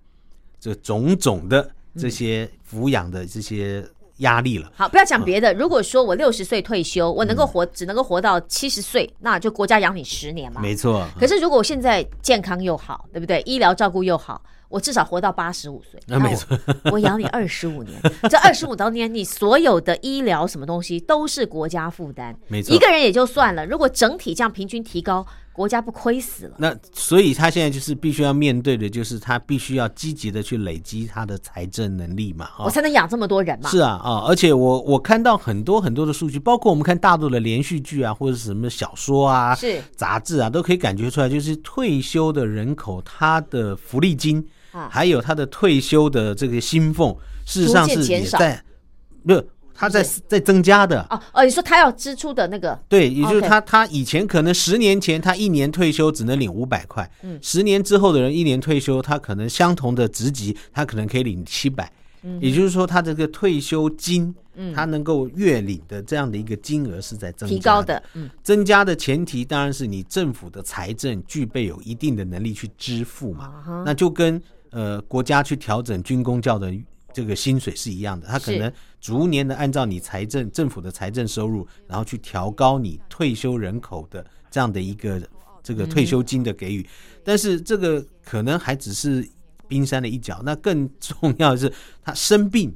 [0.60, 3.86] 这种种的这些抚养的这些。
[4.24, 4.70] 压力了。
[4.76, 5.54] 好，不要讲别的。
[5.54, 10.60] 如果说我六十岁退休，我能够活，只能够活到七十岁，那就国家养你十年嘛。
[10.60, 11.08] 没错。
[11.20, 13.42] 可是如果我现在健康又好，对不对？
[13.46, 14.42] 医疗照顾又好。
[14.70, 17.96] 我至少活到八十五岁，那没错，我养你二十五年，
[18.28, 25.24] 这二十五当年，你所有的医疗什么东西都是国家负担，没错，一个人也就算了，如果整体这样平均提高，
[25.54, 26.56] 国家不亏死了？
[26.58, 33.70] 那所以他现在就是必须要面对的，就是他必须要积极的去累积他的财政能力嘛，我才能养这么多人嘛。
[33.70, 44.46] 是啊啊，而且我我看到很多很多的数据，包括我们看大陆的连续剧啊，或者什么小说啊、是杂志啊，都可以感觉出来，就是退休的人口他的福利金。
[44.90, 48.60] 还有他的退休的这个薪俸，事实上是也在，
[49.24, 49.34] 不，
[49.84, 51.06] 他在在增加的。
[51.10, 52.78] 哦哦，你说他要支出的那个？
[52.88, 61.92] 对，也就是他他以前可能十年前他一年退休只能领五百块，嗯，十年之后的人一年退休，他可能相同的职级，他可能可以领七百，
[62.24, 74.42] 嗯，也就是说他这个退休金，嗯，他能够月领的这样的一个金额是在增提高的，嗯，增加的前提当然是你政府的财政具备有一定的能力去支付嘛，那就跟。
[74.76, 76.74] 呃，国家去调整军工教的
[77.14, 85.22] 这个薪水是一样的，他可能逐年的按照你财政政府的财政收入，然后去调高你退休人口的这样的一个
[85.62, 86.86] 这个退休金的给予。
[87.24, 89.28] 但是这个可能还只是
[89.68, 92.76] 冰山的一角，那更重要的是他生病，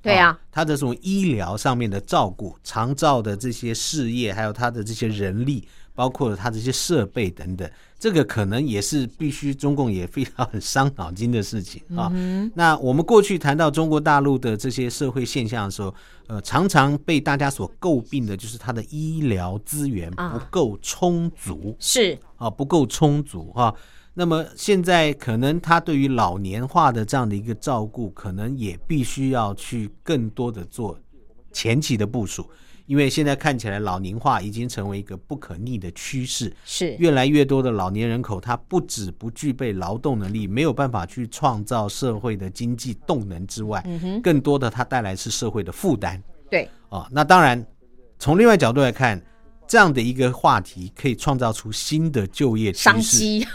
[0.00, 7.70] 对呀，他的这种医疗上面的照顾、长照的这些事业，还有他的这些人力，包括了它这些设备等等，
[8.02, 12.10] 这个可能也是必须中共也非常很伤脑筋的事情啊。
[12.52, 15.94] 那我们过去谈到中国大陆的这些社会现象的时候，
[16.26, 22.18] 呃，常常被大家所诟病的就是它的医疗资源不够充足，是。
[22.38, 23.72] 啊，不够充足哈。
[24.14, 30.98] 那么现在可能他对于老年化的这样的一个照顾，可能也必须要去更多的做
[31.52, 32.50] 前期的部署，
[32.86, 36.94] 因为现在看起来老龄化已经成为一个不可逆的趋势，是。
[36.98, 46.22] 越来越多的老年人口，他不止不具备劳动能力，没有办法去创造社会的经济动能之外，嗯更多的他带来是社会的负担。
[46.50, 46.68] 对。
[46.88, 47.64] 啊，那当然
[48.18, 49.20] 从另外角度来看，
[49.66, 53.46] 这样的一个话题可以创造出新的就业商机。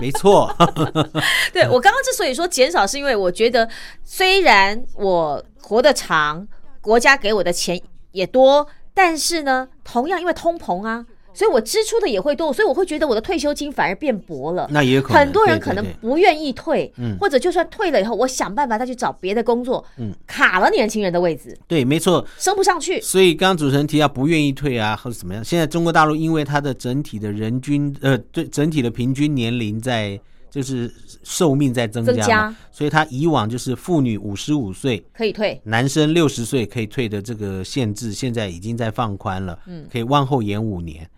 [0.00, 0.54] 没错，
[1.52, 3.68] 对我刚刚之所以说减少，是因为我觉得
[4.04, 6.46] 虽然我活得长，
[6.80, 7.78] 国家给我的钱
[8.12, 11.04] 也多，但是呢，同样因为通膨啊。
[11.34, 14.68] 所以我支出的也会多，所以我会觉得我的退休金反而变薄了。
[14.70, 21.58] 那也可能很多人可能不愿意退，或者就算退了以后，我想办法再去找别的工作，嗯，卡了年轻人的位置。
[21.66, 23.00] 对，没错，升不上去。
[23.00, 25.42] 所以刚刚主持人提到不愿意退啊，或者怎么样？
[25.42, 30.20] 现在中国大陆因为它的整体的人均呃，对整体的平均年龄在
[30.52, 30.92] 就是
[31.22, 41.08] 寿命在增加，所以他以往就是妇女五十五岁可以退，男生六十岁可以退的这个限制，现在已经在放宽了，嗯，可以往后延五年。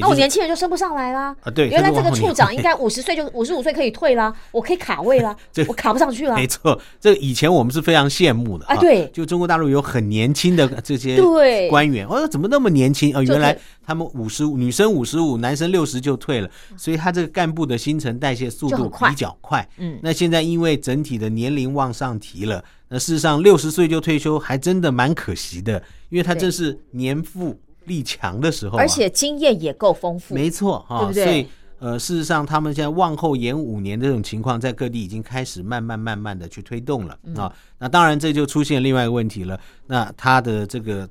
[0.00, 1.36] 那我年轻人就升不上来啦。
[1.42, 5.36] 啊，对，原来这个处长应该五十岁就五十五岁可以退啦，我可以卡位啦，
[5.68, 6.34] 我卡不上去了。
[6.34, 8.76] 没错，这以前我们是非常羡慕的啊。
[8.76, 11.20] 对，就中国大陆有很年轻的这些
[11.68, 13.22] 官员，哦，怎么那么年轻啊？
[13.22, 13.56] 原来
[13.86, 19.68] 他们五十五，女生五十五，男生六十就退了，所以他这个干部的新陈代谢速度比较快。
[19.76, 27.58] 嗯，那现在因为整体的年龄往上提了，那事实上六十岁就退休还真的蛮可惜的，因为他正是年富。
[27.86, 31.24] 力强的时候，而且经验也够丰富，没错哈，对不对？
[31.24, 31.46] 所以
[31.80, 37.52] 呃，事实上，他们现在往后延五年这种情况，在各地已经开始慢慢慢慢的去推动了啊。
[37.78, 41.06] 那当然，这就出现另外一个问题了，那他的这个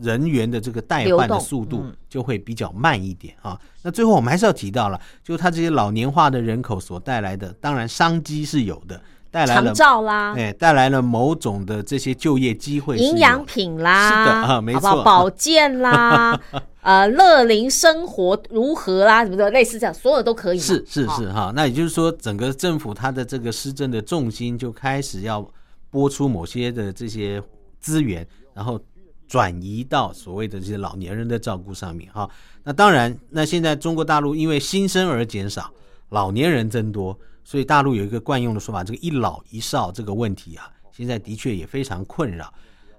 [0.00, 3.58] 人员的这个代换的速度就会比较慢一点啊。
[3.82, 9.00] 那最后我们还是要提到了，就他这些老年化的人口所带来的，当然商机是有的。
[9.36, 16.40] 带来了照啦，哎，带来了某种的这些就业机会，营养品啦，是的啊，没错，保健啦，
[16.80, 20.58] 呃，乐龄生活如何啦，什么的，类似这样，所有都可以。
[20.58, 25.46] 是是是哈，那也就是说，整个政府它的这个施政的重心就开始要
[25.90, 27.42] 拨出某些的这些
[27.78, 28.80] 资源，然后
[29.28, 32.26] 转移到所谓的这些老年人的照顾上面哈。
[32.64, 35.70] 那当然，那现在中国大陆因为新生儿减少，
[36.08, 37.14] 老年人增多。
[37.48, 42.52] 所以大陆有一个惯用的说法，这个一老一少这个问题啊，现在的确也非常困扰。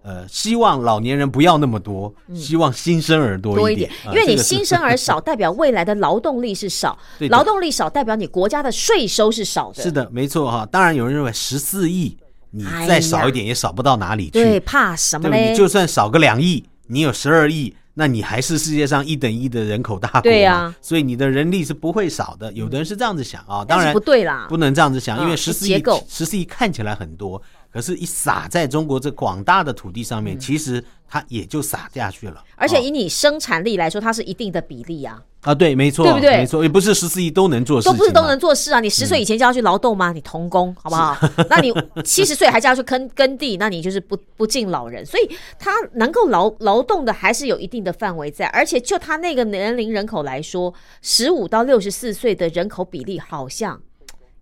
[0.04, 3.92] 呃，希望老年人不要那么多，希望新生儿多一点。
[4.06, 6.98] 因为你新生儿少， 代表未来的劳动力是少，
[7.30, 9.84] 劳动力少代表你国家的税收是少的。
[9.84, 10.66] 是的，没错哈。
[10.72, 12.18] 当然有人认为十四亿，
[12.52, 14.32] 你再少一点也少不到哪里去。
[14.32, 15.52] 对，怕什么嘞？
[15.52, 17.76] 你就算少个两亿，你有十二亿。
[18.00, 22.54] 那你还是世界上一等一的人口大国，对呀，所以你的人力是不会少的。
[22.54, 27.42] 有的人是这样子想啊，当然不对啦，不能这样子想，因为十四亿十四亿看起来很多，
[27.78, 32.44] 可是，一撒在中国这广大的土地上面，其实它也就撒下去了。
[32.56, 35.22] 而且以你生产力来说，它是一定的比例啊。
[35.42, 36.38] 啊，对，没错，对不对？
[36.38, 38.80] 没错，也不是十四亿都能做事，都不是都能做事啊！
[38.80, 40.12] 你十岁以前就要去劳动吗？
[40.12, 41.16] 你童工，好不好？
[41.52, 41.72] 那你
[42.04, 45.06] 七十岁还叫要去耕耕地，那你就是不不敬老人。
[45.06, 50.74] 所以他能够劳劳动的还是有一定的范围在，而且就他那个年龄人口来说，
[51.04, 53.80] 十五到六十四岁的人口比例好像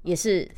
[0.03, 0.49] 也是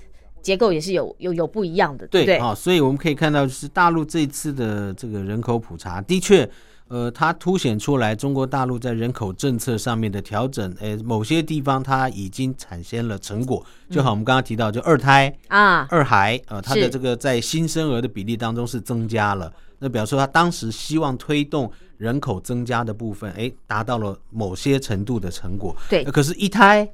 [0.42, 2.38] 结构也是有有有不一样的，对不对？
[2.38, 6.50] 啊，所以我们可以看到，就是大陆这次的这个人口普查，的确。
[6.90, 13.62] 呃，它凸显出来中国大陆在人口政策上面的调整，诶，某些地方它已经产生了成果。
[13.90, 19.52] 就好，我们刚刚提到，就二胎啊，二孩啊，它的这个在新生儿的比例当中是增加了。
[19.80, 25.76] 那比方说，他当时希望推动人口增加的部分，诶，达到了某些程度的成果。
[25.90, 26.90] 对，可是，一胎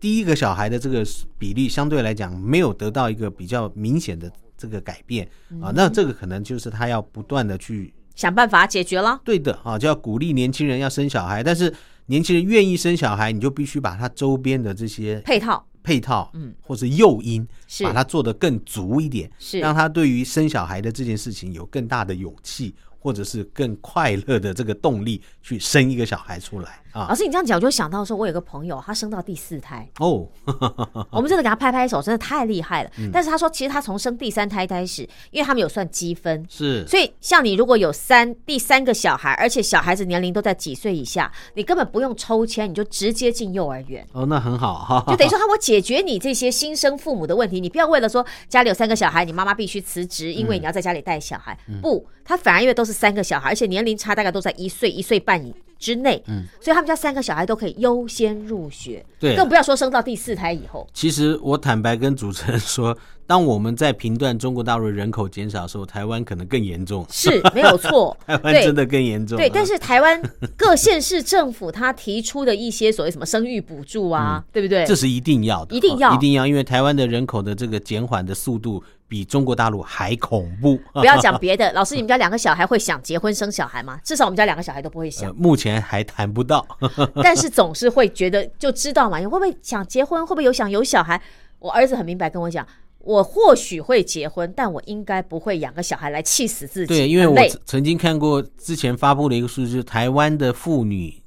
[0.00, 1.06] 第一个小孩的这个
[1.38, 5.28] 比例相对来讲没有得到一个比较明显的这个改变
[5.60, 5.70] 啊。
[5.74, 7.92] 那这个可能就是他要不断的去。
[8.16, 11.72] 想办法解决了，对的啊，就要鼓励年轻人要生小孩，但是
[12.06, 26.82] 年轻人愿意生小孩，你就必须把他周边的这些配套、配套，嗯，或者诱因，是把它做得更足一点，是让他对于生小孩的这件事情有更大的勇气，或者是更快乐的这个动力去生一个小孩出来。
[26.94, 30.26] 老师，你这样讲，我就想到说，我有个朋友，他生到第四胎哦，
[31.10, 32.90] 我们真的给他拍拍手，真的太厉害了。
[33.12, 44.06] 但是他说，其实他从生第三胎开始，因为他们有算积分，是，所以像你如果有三第三个小孩，而且小孩子年龄都在几岁以下，你根本不用抽签，你就直接进幼儿园。
[44.12, 47.60] 哦， 那很好哈， 就等于说他我解决你这些新生父母的问题。
[47.60, 51.56] 你不要为了说家里有三个小孩，你妈妈必须辞职，因为你要在家里带小孩。
[51.80, 55.54] 不，他反而因为都是三个小孩，而且年龄差大概都在一岁一岁半以。
[55.80, 60.86] 之内，嗯，所以他们家三个小孩都可以优先入学，对，更不要说生到第四胎以后。
[60.92, 69.38] 其实我坦白跟主持人说，当我们在评断中国大陆人口减少的时候，台湾可能更严重，是没有错， 台湾真的更严重。
[69.38, 70.20] 对，但是台湾
[70.56, 74.84] 各县市政府他提出的一些所谓什么生育补助啊，对不对？
[74.84, 78.84] 这是一定要的，一定要，一定要，因为台湾的人口的这个减缓的速度。
[79.10, 80.78] 比中国大陆还恐怖。
[80.94, 83.98] 不要讲别的， 老师，你们家两个小孩会想结婚生小孩吗？
[84.04, 85.34] 至少我们家两个小孩都不会想。
[85.34, 86.64] 目前还谈不到，
[87.20, 90.24] 但是总是会觉得就知道嘛，你会不会想结婚？
[90.24, 91.20] 会不会有想有小孩？
[91.58, 92.64] 我儿子很明白跟我讲，
[93.00, 96.94] 我或许会结婚，但我应该不会养个小孩来气死自己。
[96.94, 97.36] 对，因为我
[97.66, 101.20] 曾经看过之前发布的一个数据，台湾的妇女。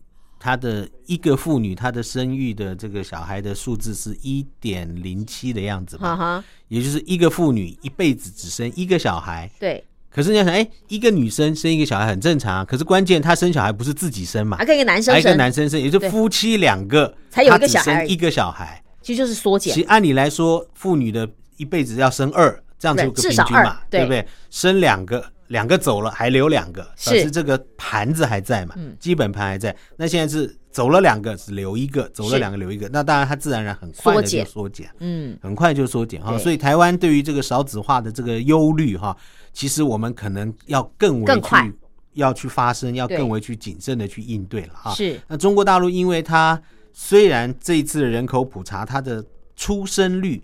[0.44, 9.50] 她的一个妇女，她的生育的这个小孩的数字是一点零七的样子嘛，也就是一个妇女一辈子只生一个小孩。
[9.58, 9.82] 对。
[10.10, 19.74] 可是你要想，哎，一个女生生一个小孩很正常，可是关键她生小孩不是自己生嘛，还跟一个男生生，一个男生生，也就夫妻两个才有一个小孩，一个小孩，其实就是缩减。
[19.74, 21.26] 其实按理来说，妇女的
[21.56, 24.28] 一辈子要生二，这样就个平均嘛，对不对？
[24.50, 25.24] 生两个。
[25.54, 28.74] 两个走了，还留两个，表示这个盘子还在嘛？
[28.76, 29.74] 嗯，基本盘还在。
[29.96, 32.90] 那现在是走了两个，只留一个；走了两个，留一个。
[32.92, 36.36] 那当然，它自然而然很快的就缩减，嗯，很快就缩减哈。
[36.40, 39.16] 所以台湾对于这个少子化的这个忧虑哈，
[39.54, 41.76] 其实我们可能要更为去
[42.14, 44.92] 要去发声，要更为去谨慎的去应对了哈。
[44.96, 45.22] 是。
[45.28, 46.60] 那中国大陆，因为它
[46.94, 49.24] 虽然这一次的人口普查，它的
[49.56, 50.44] 出生率。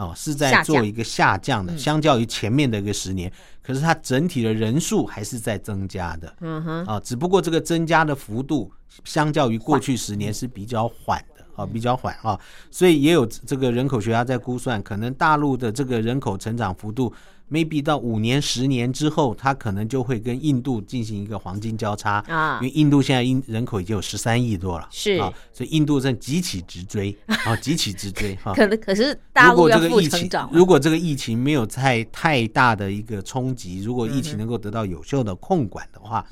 [0.00, 3.30] 哦，是在做一个下降的，相较于前面的一个十年，
[3.62, 6.34] 可是它整体的人数还是在增加的。
[6.40, 8.72] 嗯哼，啊，只不过这个增加的幅度，
[9.04, 12.40] 相较于过去十年是比较缓的，啊，比较缓啊，
[12.70, 17.12] 所以也有这个人口学家在估算，可能大陆的这个人口成长幅度。
[17.50, 28.54] Maybe 到五年、十年之后，它可能就会跟印度进行一个黄金交叉啊，因为印度现在因人口已经有十三亿多了，是啊，所以印度正急起直追啊，急起直追 哈。
[28.54, 30.48] 可能可是大陆要负成长。
[30.52, 36.24] 如果这个疫情没有太太大的一个冲击，如果疫情能够得到有效的控管的话，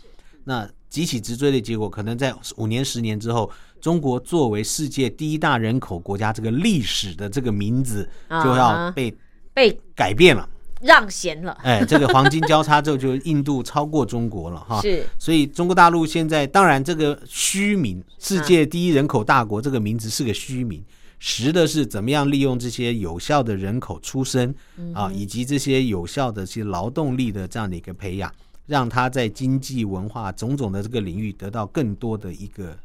[0.44, 3.50] 那急起直追的结果，可能在五年、十年之后，
[3.80, 8.08] 中国作为世界第一大人口国家，这个历史的这个名字
[8.42, 9.14] 就要被
[9.52, 10.48] 被改变了。
[10.80, 14.80] 让贤了，哎，这个黄金交叉之后，就印度超过中国了哈。
[14.80, 20.82] 是，所以中国大陆现在当然这个虚名，世界第一人口大国这个名字是个虚名，
[21.18, 24.54] 实的是怎么样利用这些有效的人口出生
[24.94, 28.32] 啊，以及这些有效的些劳动力的这样的一个培养，
[28.66, 32.76] 让他在经济文化种种的这个领域得到更多的一个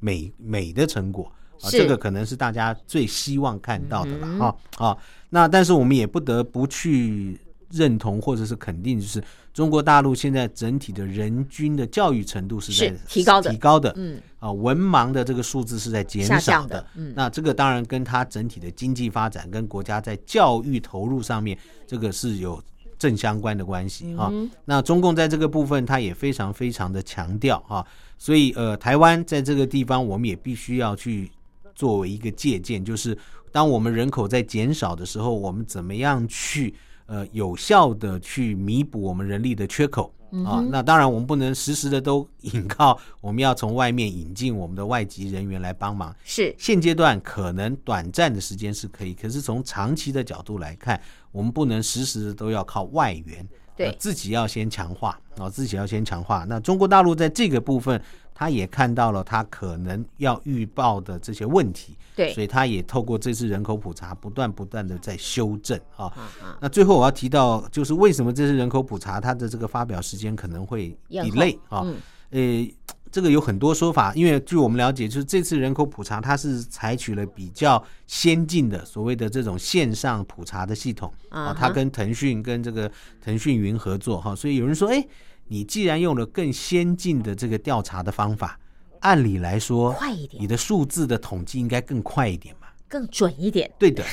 [0.00, 1.30] 美美的成果
[1.60, 4.96] 啊，这个可能是大家最希望看到的了哈啊。
[5.36, 7.38] 那但是我们也不得不去
[7.70, 9.22] 认同或者是肯定，就是
[9.52, 14.18] 中国大陆现在整体的人均的教育程度是在提高的，提高的，嗯。
[14.38, 22.62] 啊，文盲的这个数字是在减少的，嗯，那这个当然跟它整体的经济发展跟国家在教育投入上面，这个是有
[22.98, 24.32] 正相关的关系啊。
[24.64, 27.84] 那中共在这个部分，它也非常非常的强调啊，
[28.16, 31.30] 所以呃，台湾在这个地方，我们也必须要去
[31.74, 33.14] 作为一个借鉴，就是。
[33.56, 36.74] 当我们人口在减少的时候，我们怎么样去
[37.06, 40.12] 呃有效的去弥补我们人力的缺口
[40.44, 40.60] 啊？
[40.70, 46.14] 那当然，我们不能时时的都引靠，我们要从外面引进我们的外籍人员来帮忙。
[46.22, 51.00] 是现阶段可能短暂的时间是可以，可是从长期的角度来看，
[51.32, 56.44] 我们不能时时都要靠外援，对自己要先强化啊，自己要先强化。
[56.46, 57.98] 那中国大陆在这个部分。
[58.38, 66.12] 他也看到了他可能要预报的这些问题，对，所以他也透过这次人口普查，不断不断的在修正啊。
[66.60, 71.82] 那最后我要提到，就是为什么这次人口普查它的这个发表时间可能会 delay 啊？
[72.28, 72.68] 呃，
[73.10, 82.92] 这个有很多说法，因为据我们了解，就是这次人口普查它是采取了比较先进的所谓的这种线上普查的系统啊，它跟腾讯跟这个
[83.24, 85.02] 腾讯云合作哈，所以有人说，哎。
[85.48, 88.58] 你既然用了更先进的这个调查的方法，
[89.00, 92.66] 按理来说，快一点，你的数字的统计应该更快一点嘛？
[92.88, 93.68] 更准一点。
[93.78, 94.04] 对的，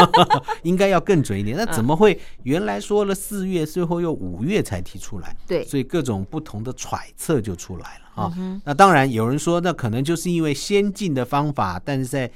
[0.62, 1.56] 应该要更准一点。
[1.56, 5.34] 那怎么会原来说了四月，最后又五月才提出来？
[5.46, 8.60] 对，所以各种不同的揣测就出来了啊。
[8.64, 12.30] 那当然有人说，那可能就是因为先进的方法，但是在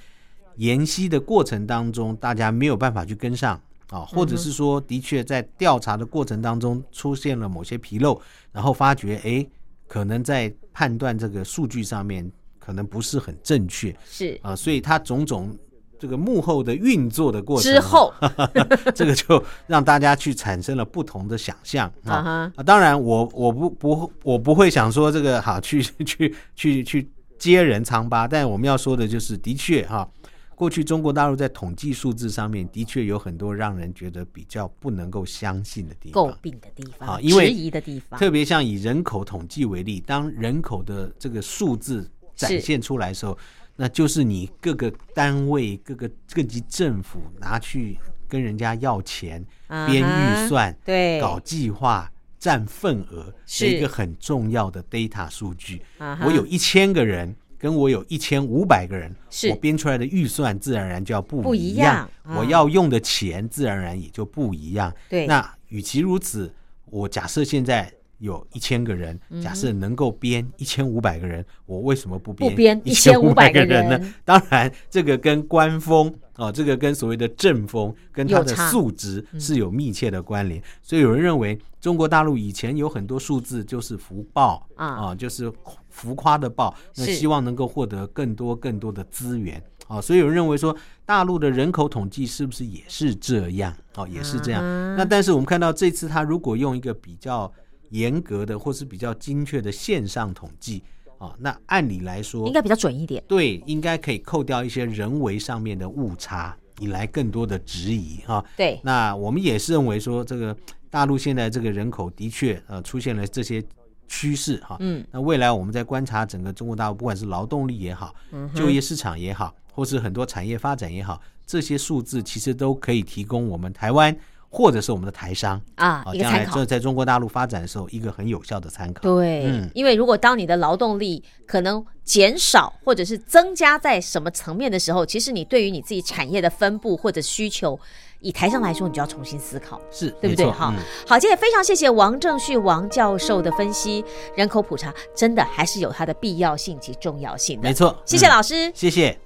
[0.57, 3.61] 研析的过程当中，大家没有办法去跟上
[3.95, 8.21] 啊，或者是说，的确在调查的过程当中出现了某些纰漏，
[8.51, 9.47] 然后发觉哎，
[9.87, 12.29] 可能在判断这个数据上面
[12.59, 15.57] 可能不是很正确，是啊，所以它种种
[15.97, 18.13] 这个幕后的运作的过程之后，
[18.97, 22.63] 这个就让大家去产生了不同的想象啊啊！
[22.67, 30.09] 当然，我我不不我不会想说这个好去去去去揭人疮疤，但我们要说的就是，的确哈。
[30.55, 38.19] 过去中国大陆在统计数字上面的确有很多让人觉得比较不能够相信的地方、诟病的地方、啊，因为质疑的地方。
[38.19, 43.37] 特别像以人口统计为例，当人口的这个数字展现出来的时候，
[43.77, 47.99] 那就是你各个单位、各个各级政府拿去
[48.29, 49.45] 跟人家要钱、
[49.87, 55.83] 编预算、对搞计划、占份额的一个很重要的 data 数据。
[56.25, 57.35] 我有一千个人。
[57.65, 59.11] 跟我有一千五百个人，
[59.51, 62.07] 我编出来的预算自然而然就要不一样，
[62.37, 64.95] 我要用的钱自然而然也就不一样。
[65.09, 66.53] 对，那与其如此，
[66.85, 74.15] 我假设现在有一千个人，假设能够编一千五百个人，我为什么不编一千五百个人呢？
[74.27, 80.63] 当然，这个跟官风啊，这个跟所谓的政风跟它的素质是有密切的关联。
[80.83, 85.51] 所以有人认为，中国大陆以前有很多数字就是福报啊，就是。
[85.95, 90.77] 浮夸的报，那希望能够获得更多更多的资源啊，所以有人认为说，
[91.07, 93.73] 大陆的人口统计是不是也是这样？
[93.95, 94.61] 哦，也是这样。
[94.97, 97.51] 那但是我们看到这次他如果用一个比较
[97.91, 100.83] 严格的或是比较精确的线上统计
[101.19, 103.23] 啊，那按理来说应该比较准一点。
[103.29, 108.45] 对，应该可以扣掉一些人为上面的误差，引来更多的质疑哈。
[108.57, 110.57] 对，那我们也是认为说，这个
[110.91, 113.65] 大陆现在这个人口的确呃出现了这些。
[114.07, 118.15] 趋势哈，嗯，那未来我们在观察整个中国大陆，不管是劳动力也好，
[118.55, 124.17] 就业市场也好，或是很多产业发展也好，这些数字其实都可以提供我们台湾
[124.49, 129.03] 或者是我们的台商啊一个参考，在中国大陆发展的时候一个很有效的参考。
[129.03, 137.79] 对，嗯，因为如果当你的劳动力可能减少或者是增加在什么层面的时候，其实你对于你自己产业的分布或者需求。
[138.25, 140.47] 以台上来说，你就要重新思考，是对不对？
[140.47, 140.73] 哈，
[141.07, 144.03] 好，今天非常谢谢王正旭王教授的分析，
[144.35, 147.69] 人口普查真的还是有它的必要性及重要性的。
[147.69, 149.19] 没错，谢谢老师，谢谢。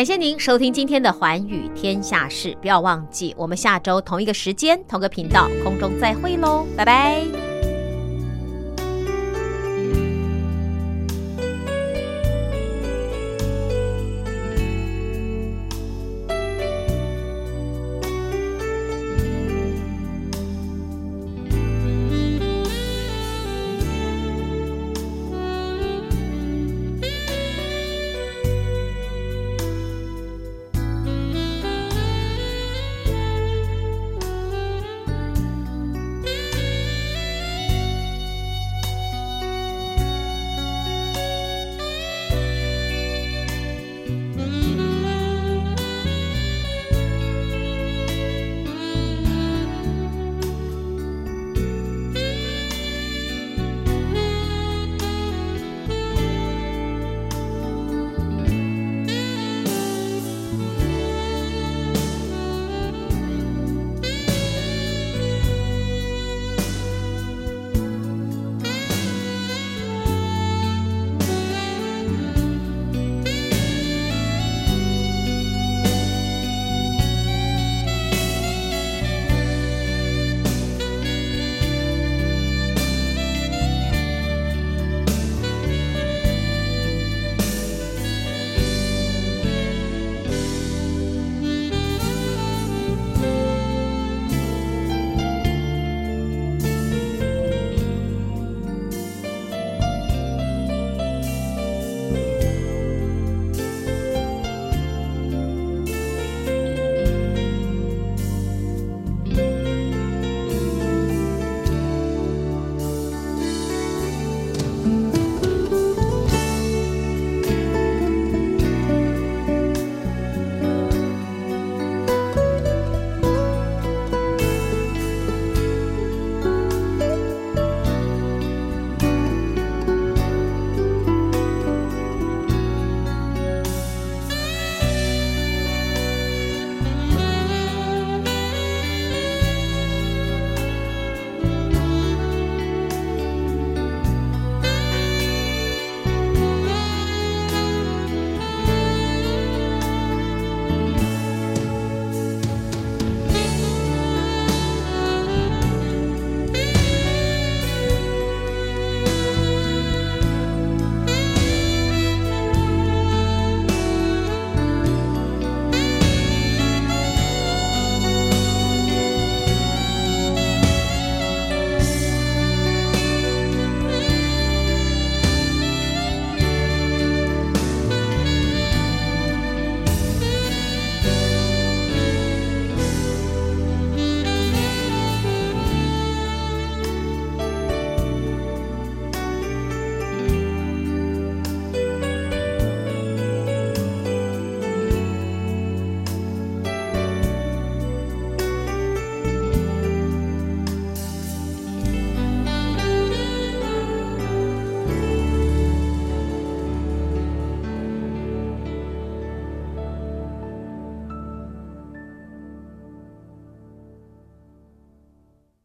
[0.00, 7.39] 感谢您收听今天的《寰宇天下事》，不要忘记，我们下周同一个时间、同个频道空中再会喽，拜拜。